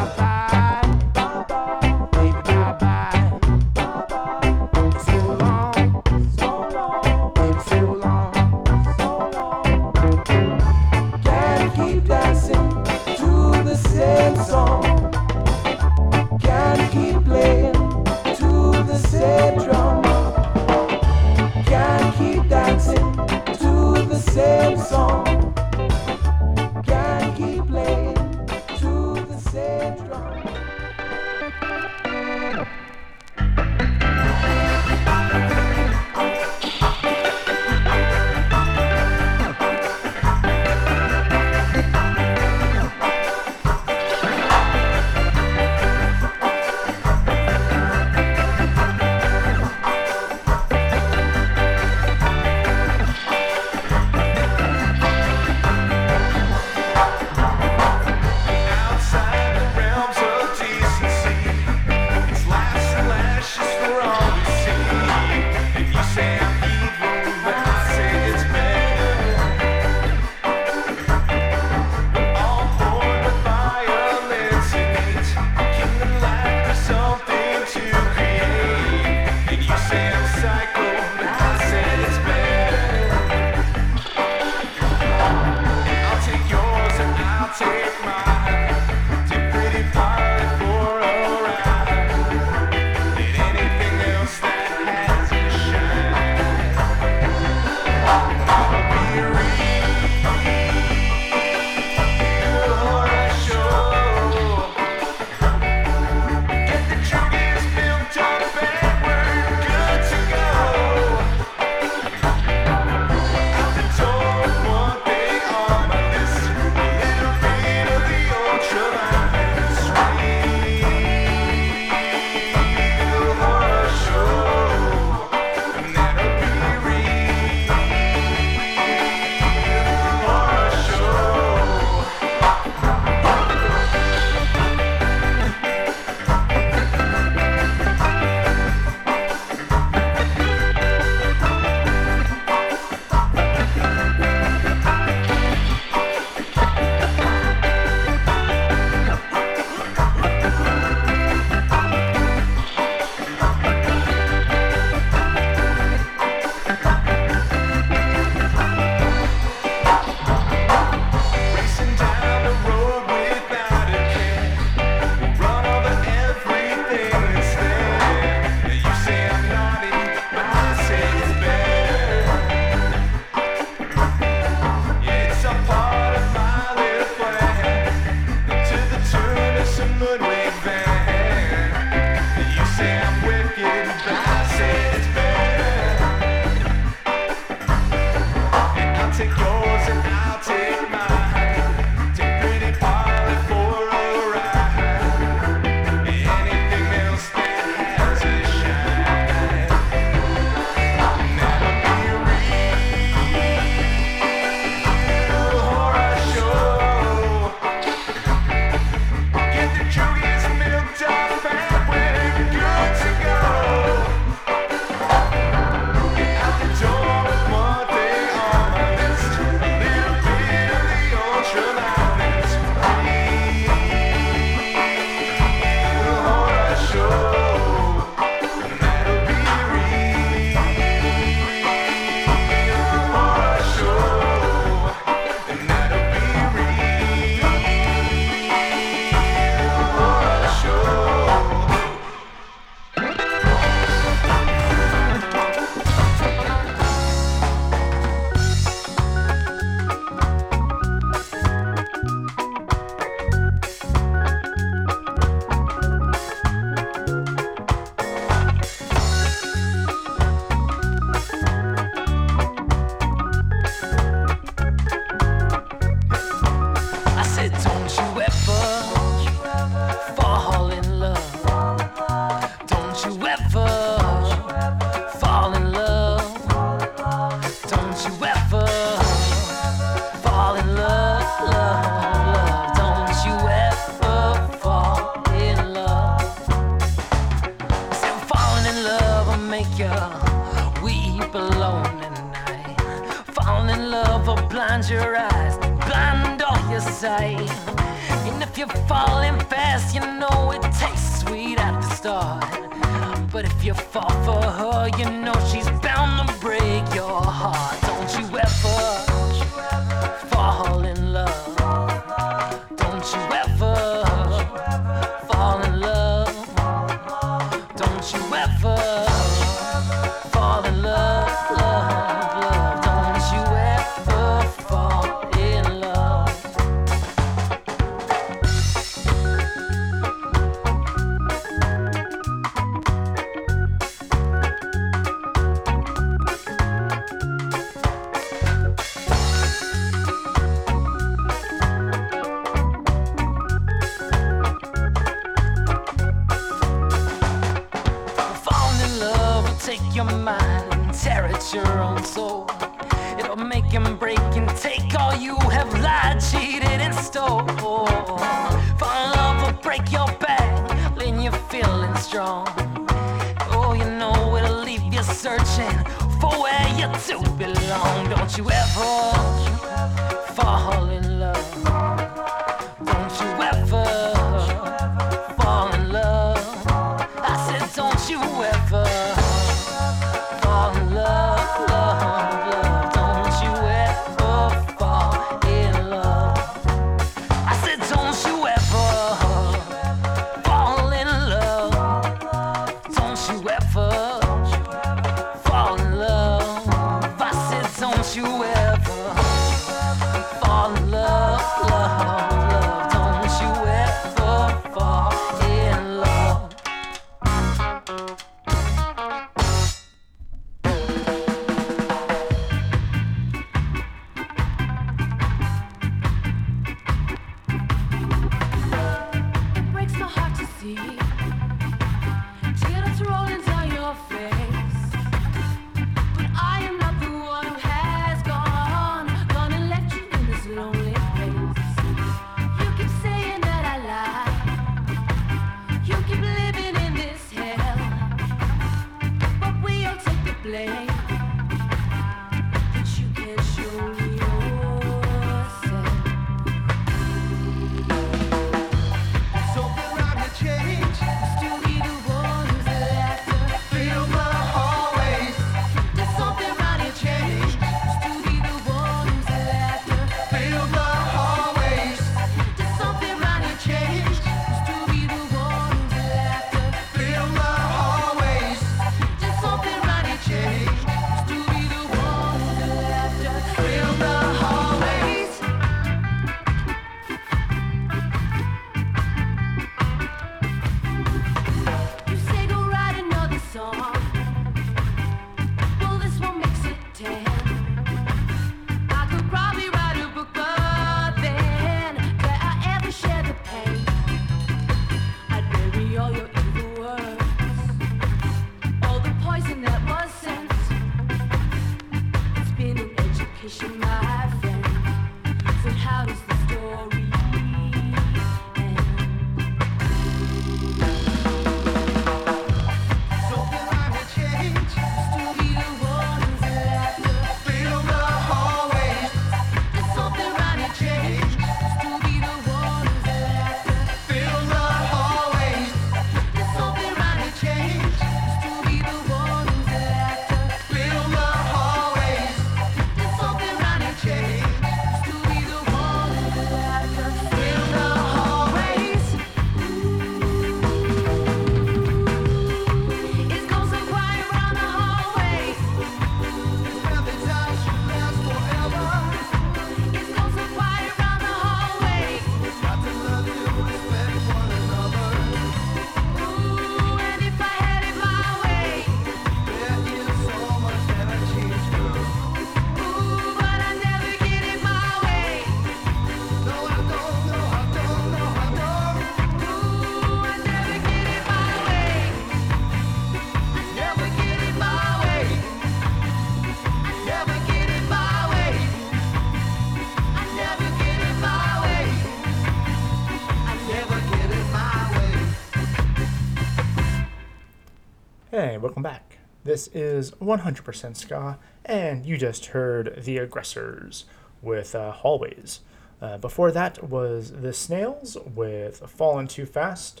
This 589.52 589.68
is 589.74 590.12
100% 590.12 590.96
Ska, 590.96 591.38
and 591.66 592.06
you 592.06 592.16
just 592.16 592.46
heard 592.46 593.02
The 593.04 593.18
Aggressors 593.18 594.06
with 594.40 594.74
uh, 594.74 594.92
Hallways. 594.92 595.60
Uh, 596.00 596.16
before 596.16 596.50
that 596.52 596.82
was 596.82 597.32
The 597.32 597.52
Snails 597.52 598.16
with 598.34 598.78
Fallen 598.88 599.28
Too 599.28 599.44
Fast, 599.44 600.00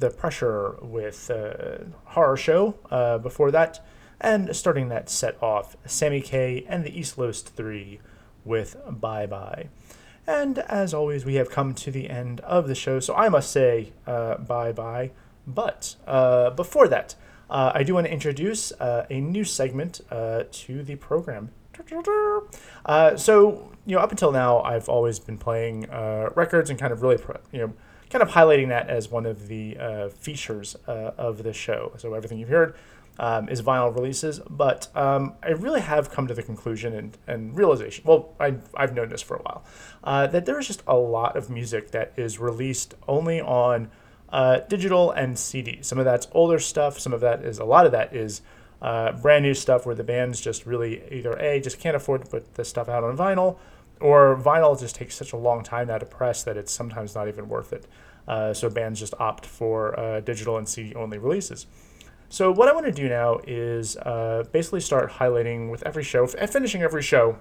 The 0.00 0.10
Pressure 0.10 0.78
with 0.82 1.30
uh, 1.30 1.84
Horror 2.06 2.36
Show 2.36 2.74
uh, 2.90 3.18
before 3.18 3.52
that, 3.52 3.78
and 4.20 4.56
starting 4.56 4.88
that 4.88 5.08
set 5.08 5.40
off, 5.40 5.76
Sammy 5.86 6.20
K 6.20 6.66
and 6.68 6.82
the 6.82 6.98
East 6.98 7.14
Coast 7.14 7.50
3 7.50 8.00
with 8.44 8.74
Bye 8.90 9.26
Bye. 9.26 9.68
And 10.26 10.58
as 10.58 10.92
always, 10.92 11.24
we 11.24 11.36
have 11.36 11.52
come 11.52 11.72
to 11.74 11.92
the 11.92 12.10
end 12.10 12.40
of 12.40 12.66
the 12.66 12.74
show, 12.74 12.98
so 12.98 13.14
I 13.14 13.28
must 13.28 13.52
say 13.52 13.92
uh, 14.08 14.38
bye 14.38 14.72
bye. 14.72 15.12
But 15.46 15.94
uh, 16.04 16.50
before 16.50 16.88
that, 16.88 17.14
uh, 17.50 17.72
I 17.74 17.82
do 17.82 17.94
want 17.94 18.06
to 18.06 18.12
introduce 18.12 18.72
uh, 18.72 19.06
a 19.10 19.20
new 19.20 19.44
segment 19.44 20.00
uh, 20.10 20.44
to 20.50 20.82
the 20.82 20.96
program. 20.96 21.50
Uh, 22.84 23.16
so, 23.16 23.72
you 23.86 23.94
know, 23.94 24.02
up 24.02 24.10
until 24.10 24.32
now, 24.32 24.60
I've 24.62 24.88
always 24.88 25.18
been 25.18 25.38
playing 25.38 25.88
uh, 25.88 26.30
records 26.34 26.70
and 26.70 26.78
kind 26.78 26.92
of 26.92 27.02
really, 27.02 27.18
pro- 27.18 27.40
you 27.52 27.60
know, 27.60 27.72
kind 28.10 28.22
of 28.22 28.30
highlighting 28.30 28.68
that 28.68 28.88
as 28.90 29.10
one 29.10 29.26
of 29.26 29.48
the 29.48 29.76
uh, 29.78 30.08
features 30.08 30.74
of 30.86 31.42
the 31.42 31.52
show. 31.52 31.92
So 31.98 32.14
everything 32.14 32.38
you've 32.38 32.48
heard 32.48 32.74
um, 33.18 33.48
is 33.48 33.62
vinyl 33.62 33.94
releases, 33.94 34.40
but 34.48 34.88
um, 34.96 35.34
I 35.42 35.50
really 35.50 35.80
have 35.80 36.10
come 36.10 36.26
to 36.26 36.34
the 36.34 36.42
conclusion 36.42 36.94
and, 36.94 37.18
and 37.26 37.56
realization. 37.56 38.04
Well, 38.06 38.34
I, 38.40 38.54
I've 38.74 38.94
known 38.94 39.10
this 39.10 39.22
for 39.22 39.36
a 39.36 39.42
while 39.42 39.64
that 40.04 40.46
there's 40.46 40.66
just 40.66 40.82
a 40.86 40.96
lot 40.96 41.36
of 41.36 41.48
music 41.48 41.92
that 41.92 42.12
is 42.16 42.38
released 42.38 42.94
only 43.06 43.40
on 43.40 43.90
uh, 44.30 44.60
digital 44.68 45.10
and 45.10 45.38
CD. 45.38 45.78
Some 45.82 45.98
of 45.98 46.04
that's 46.04 46.28
older 46.32 46.58
stuff. 46.58 46.98
Some 46.98 47.12
of 47.12 47.20
that 47.20 47.44
is 47.44 47.58
a 47.58 47.64
lot 47.64 47.86
of 47.86 47.92
that 47.92 48.14
is 48.14 48.42
uh, 48.80 49.12
brand 49.12 49.42
new 49.42 49.54
stuff 49.54 49.86
where 49.86 49.94
the 49.94 50.04
bands 50.04 50.40
just 50.40 50.66
really 50.66 51.02
either 51.10 51.32
a 51.38 51.60
just 51.60 51.80
can't 51.80 51.96
afford 51.96 52.22
to 52.24 52.28
put 52.28 52.54
the 52.54 52.64
stuff 52.64 52.88
out 52.88 53.04
on 53.04 53.16
vinyl, 53.16 53.58
or 54.00 54.36
vinyl 54.36 54.78
just 54.78 54.94
takes 54.94 55.14
such 55.14 55.32
a 55.32 55.36
long 55.36 55.62
time 55.62 55.88
now 55.88 55.98
to 55.98 56.06
press 56.06 56.42
that 56.44 56.56
it's 56.56 56.72
sometimes 56.72 57.14
not 57.14 57.28
even 57.28 57.48
worth 57.48 57.72
it. 57.72 57.86
Uh, 58.26 58.52
so 58.52 58.68
bands 58.68 59.00
just 59.00 59.14
opt 59.18 59.46
for 59.46 59.98
uh, 59.98 60.20
digital 60.20 60.58
and 60.58 60.68
CD 60.68 60.94
only 60.94 61.18
releases. 61.18 61.66
So 62.28 62.52
what 62.52 62.68
I 62.68 62.74
want 62.74 62.84
to 62.84 62.92
do 62.92 63.08
now 63.08 63.40
is 63.46 63.96
uh, 63.96 64.44
basically 64.52 64.80
start 64.80 65.12
highlighting 65.12 65.70
with 65.70 65.82
every 65.84 66.04
show, 66.04 66.26
finishing 66.26 66.82
every 66.82 67.02
show, 67.02 67.38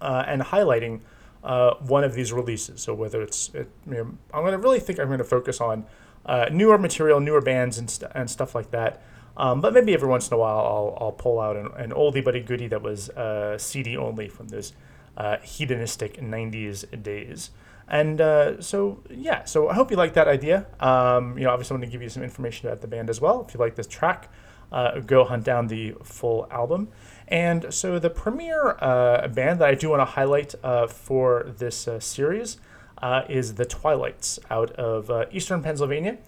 uh, 0.00 0.22
and 0.28 0.42
highlighting 0.42 1.00
uh, 1.46 1.74
one 1.76 2.04
of 2.04 2.12
these 2.14 2.32
releases. 2.32 2.82
So 2.82 2.92
whether 2.92 3.22
it's, 3.22 3.50
it, 3.54 3.70
you 3.86 3.94
know, 3.94 4.18
I'm 4.34 4.42
going 4.42 4.52
to 4.52 4.58
really 4.58 4.80
think 4.80 4.98
I'm 4.98 5.06
going 5.06 5.18
to 5.18 5.24
focus 5.24 5.60
on 5.60 5.86
uh, 6.26 6.46
newer 6.50 6.76
material, 6.76 7.20
newer 7.20 7.40
bands, 7.40 7.78
and, 7.78 7.88
st- 7.88 8.10
and 8.14 8.28
stuff 8.28 8.54
like 8.54 8.72
that. 8.72 9.02
Um, 9.36 9.60
but 9.60 9.72
maybe 9.72 9.94
every 9.94 10.08
once 10.08 10.28
in 10.28 10.34
a 10.34 10.38
while 10.38 10.58
I'll, 10.58 10.98
I'll 11.00 11.12
pull 11.12 11.40
out 11.40 11.56
an, 11.56 11.68
an 11.76 11.90
oldie 11.92 12.24
but 12.24 12.34
a 12.34 12.40
goodie 12.40 12.68
that 12.68 12.82
was 12.82 13.10
uh, 13.10 13.56
CD 13.58 13.96
only 13.96 14.28
from 14.28 14.48
those 14.48 14.72
uh, 15.16 15.36
hedonistic 15.38 16.20
90s 16.20 17.02
days. 17.02 17.50
And 17.88 18.20
uh, 18.20 18.60
so, 18.60 19.02
yeah, 19.08 19.44
so 19.44 19.68
I 19.68 19.74
hope 19.74 19.92
you 19.92 19.96
like 19.96 20.14
that 20.14 20.26
idea. 20.26 20.66
Um, 20.80 21.38
you 21.38 21.44
know, 21.44 21.50
obviously, 21.50 21.74
I'm 21.74 21.80
going 21.80 21.88
to 21.88 21.92
give 21.92 22.02
you 22.02 22.08
some 22.08 22.24
information 22.24 22.66
about 22.66 22.80
the 22.80 22.88
band 22.88 23.08
as 23.08 23.20
well. 23.20 23.44
If 23.46 23.54
you 23.54 23.60
like 23.60 23.76
this 23.76 23.86
track, 23.86 24.32
uh, 24.72 24.98
go 25.00 25.24
hunt 25.24 25.44
down 25.44 25.68
the 25.68 25.94
full 26.02 26.48
album. 26.50 26.88
And 27.28 27.74
so, 27.74 27.98
the 27.98 28.10
premier 28.10 28.76
uh, 28.80 29.26
band 29.28 29.60
that 29.60 29.68
I 29.68 29.74
do 29.74 29.90
want 29.90 30.00
to 30.00 30.04
highlight 30.04 30.54
uh, 30.62 30.86
for 30.86 31.52
this 31.58 31.88
uh, 31.88 31.98
series 31.98 32.58
uh, 33.02 33.22
is 33.28 33.54
the 33.54 33.64
Twilights 33.64 34.38
out 34.48 34.70
of 34.72 35.10
uh, 35.10 35.26
Eastern 35.32 35.60
Pennsylvania. 35.62 36.18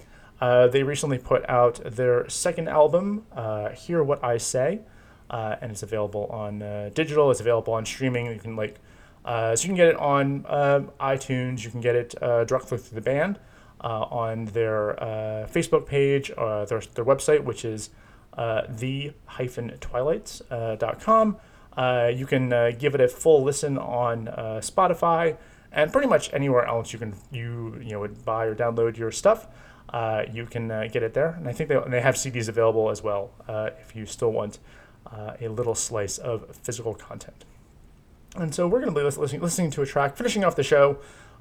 Uh, 0.41 0.67
they 0.67 0.83
recently 0.83 1.19
put 1.19 1.49
out 1.49 1.81
their 1.85 2.29
second 2.29 2.69
album, 2.69 3.25
Hear 3.77 4.03
What 4.03 4.23
I 4.25 4.39
Say, 4.39 4.81
and 5.31 5.71
it's 5.71 5.83
available 5.83 6.27
on 6.27 6.61
digital. 6.95 7.31
It's 7.31 7.41
available 7.41 7.75
on 7.75 7.85
streaming. 7.85 8.27
You 8.27 8.39
can 8.39 8.57
like, 8.57 8.79
so 9.25 9.53
you 9.53 9.69
can 9.69 9.75
get 9.75 9.89
it 9.89 9.97
on 9.97 10.43
iTunes. 11.01 11.65
You 11.65 11.71
can 11.71 11.81
get 11.81 11.97
it 11.97 12.11
directly 12.21 12.79
through 12.79 12.95
the 12.95 13.01
band 13.01 13.41
on 13.81 14.47
their 14.47 14.97
Facebook 15.53 15.87
page, 15.87 16.31
uh, 16.37 16.65
their 16.67 16.81
their 16.95 17.05
website, 17.05 17.43
which 17.43 17.65
is 17.65 17.91
uh, 18.35 18.63
the 18.69 19.13
twilights.com. 19.81 21.37
Uh, 21.77 22.11
you 22.13 22.27
can 22.27 22.53
uh, 22.53 22.73
give 22.77 22.95
it 22.95 23.01
a 23.01 23.09
full 23.09 23.43
listen 23.45 23.79
on 23.79 24.29
uh, 24.29 24.61
Spotify 24.63 25.37
and 25.73 25.93
pretty 25.93 26.09
much 26.09 26.33
anywhere 26.33 26.65
else 26.65 26.93
you 26.93 26.99
can 26.99 27.15
you 27.31 27.79
you 27.83 27.93
know 27.93 28.09
buy 28.25 28.47
or 28.47 28.55
download 28.55 28.97
your 28.97 29.13
stuff. 29.13 29.47
Uh, 29.91 30.25
you 30.31 30.45
can 30.45 30.71
uh, 30.71 30.87
get 30.91 31.03
it 31.03 31.15
there, 31.15 31.31
and 31.31 31.49
I 31.49 31.53
think 31.53 31.71
they, 31.71 31.81
they 31.89 32.01
have 32.01 32.17
CDs 32.17 32.49
available 32.49 32.91
as 32.91 33.03
well 33.03 33.31
uh, 33.49 33.71
if 33.81 33.97
you 33.97 34.05
still 34.05 34.33
want 34.33 34.59
uh, 35.07 35.33
a 35.41 35.49
little 35.49 35.75
slice 35.75 36.19
of 36.19 36.55
physical 36.57 36.95
content. 36.95 37.45
And 38.37 38.55
so 38.55 38.69
we're 38.69 38.81
going 38.81 38.93
to 38.93 38.99
be 38.99 39.03
listening, 39.03 39.41
listening 39.41 39.71
to 39.73 39.83
a 39.83 39.87
track, 39.87 40.17
finishing 40.17 40.45
off 40.45 40.57
the 40.57 40.63
show 40.63 40.99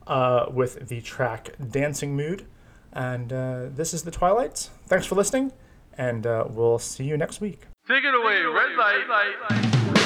uh, 0.08 0.46
with 0.50 0.88
the 0.88 1.02
track 1.02 1.50
"Dancing 1.72 2.16
Mood," 2.16 2.46
and 2.94 3.34
uh, 3.34 3.66
this 3.70 3.94
is 3.94 4.04
the 4.04 4.12
Twilights. 4.12 4.70
Thanks 4.86 5.06
for 5.06 5.16
listening, 5.16 5.52
and 5.98 6.26
uh, 6.26 6.46
we'll 6.50 6.80
see 6.80 7.04
you 7.04 7.18
next 7.18 7.42
week. 7.42 7.62
Take 7.88 8.04
it 8.04 8.14
away, 8.14 8.42
red 8.44 8.76
light. 8.78 9.97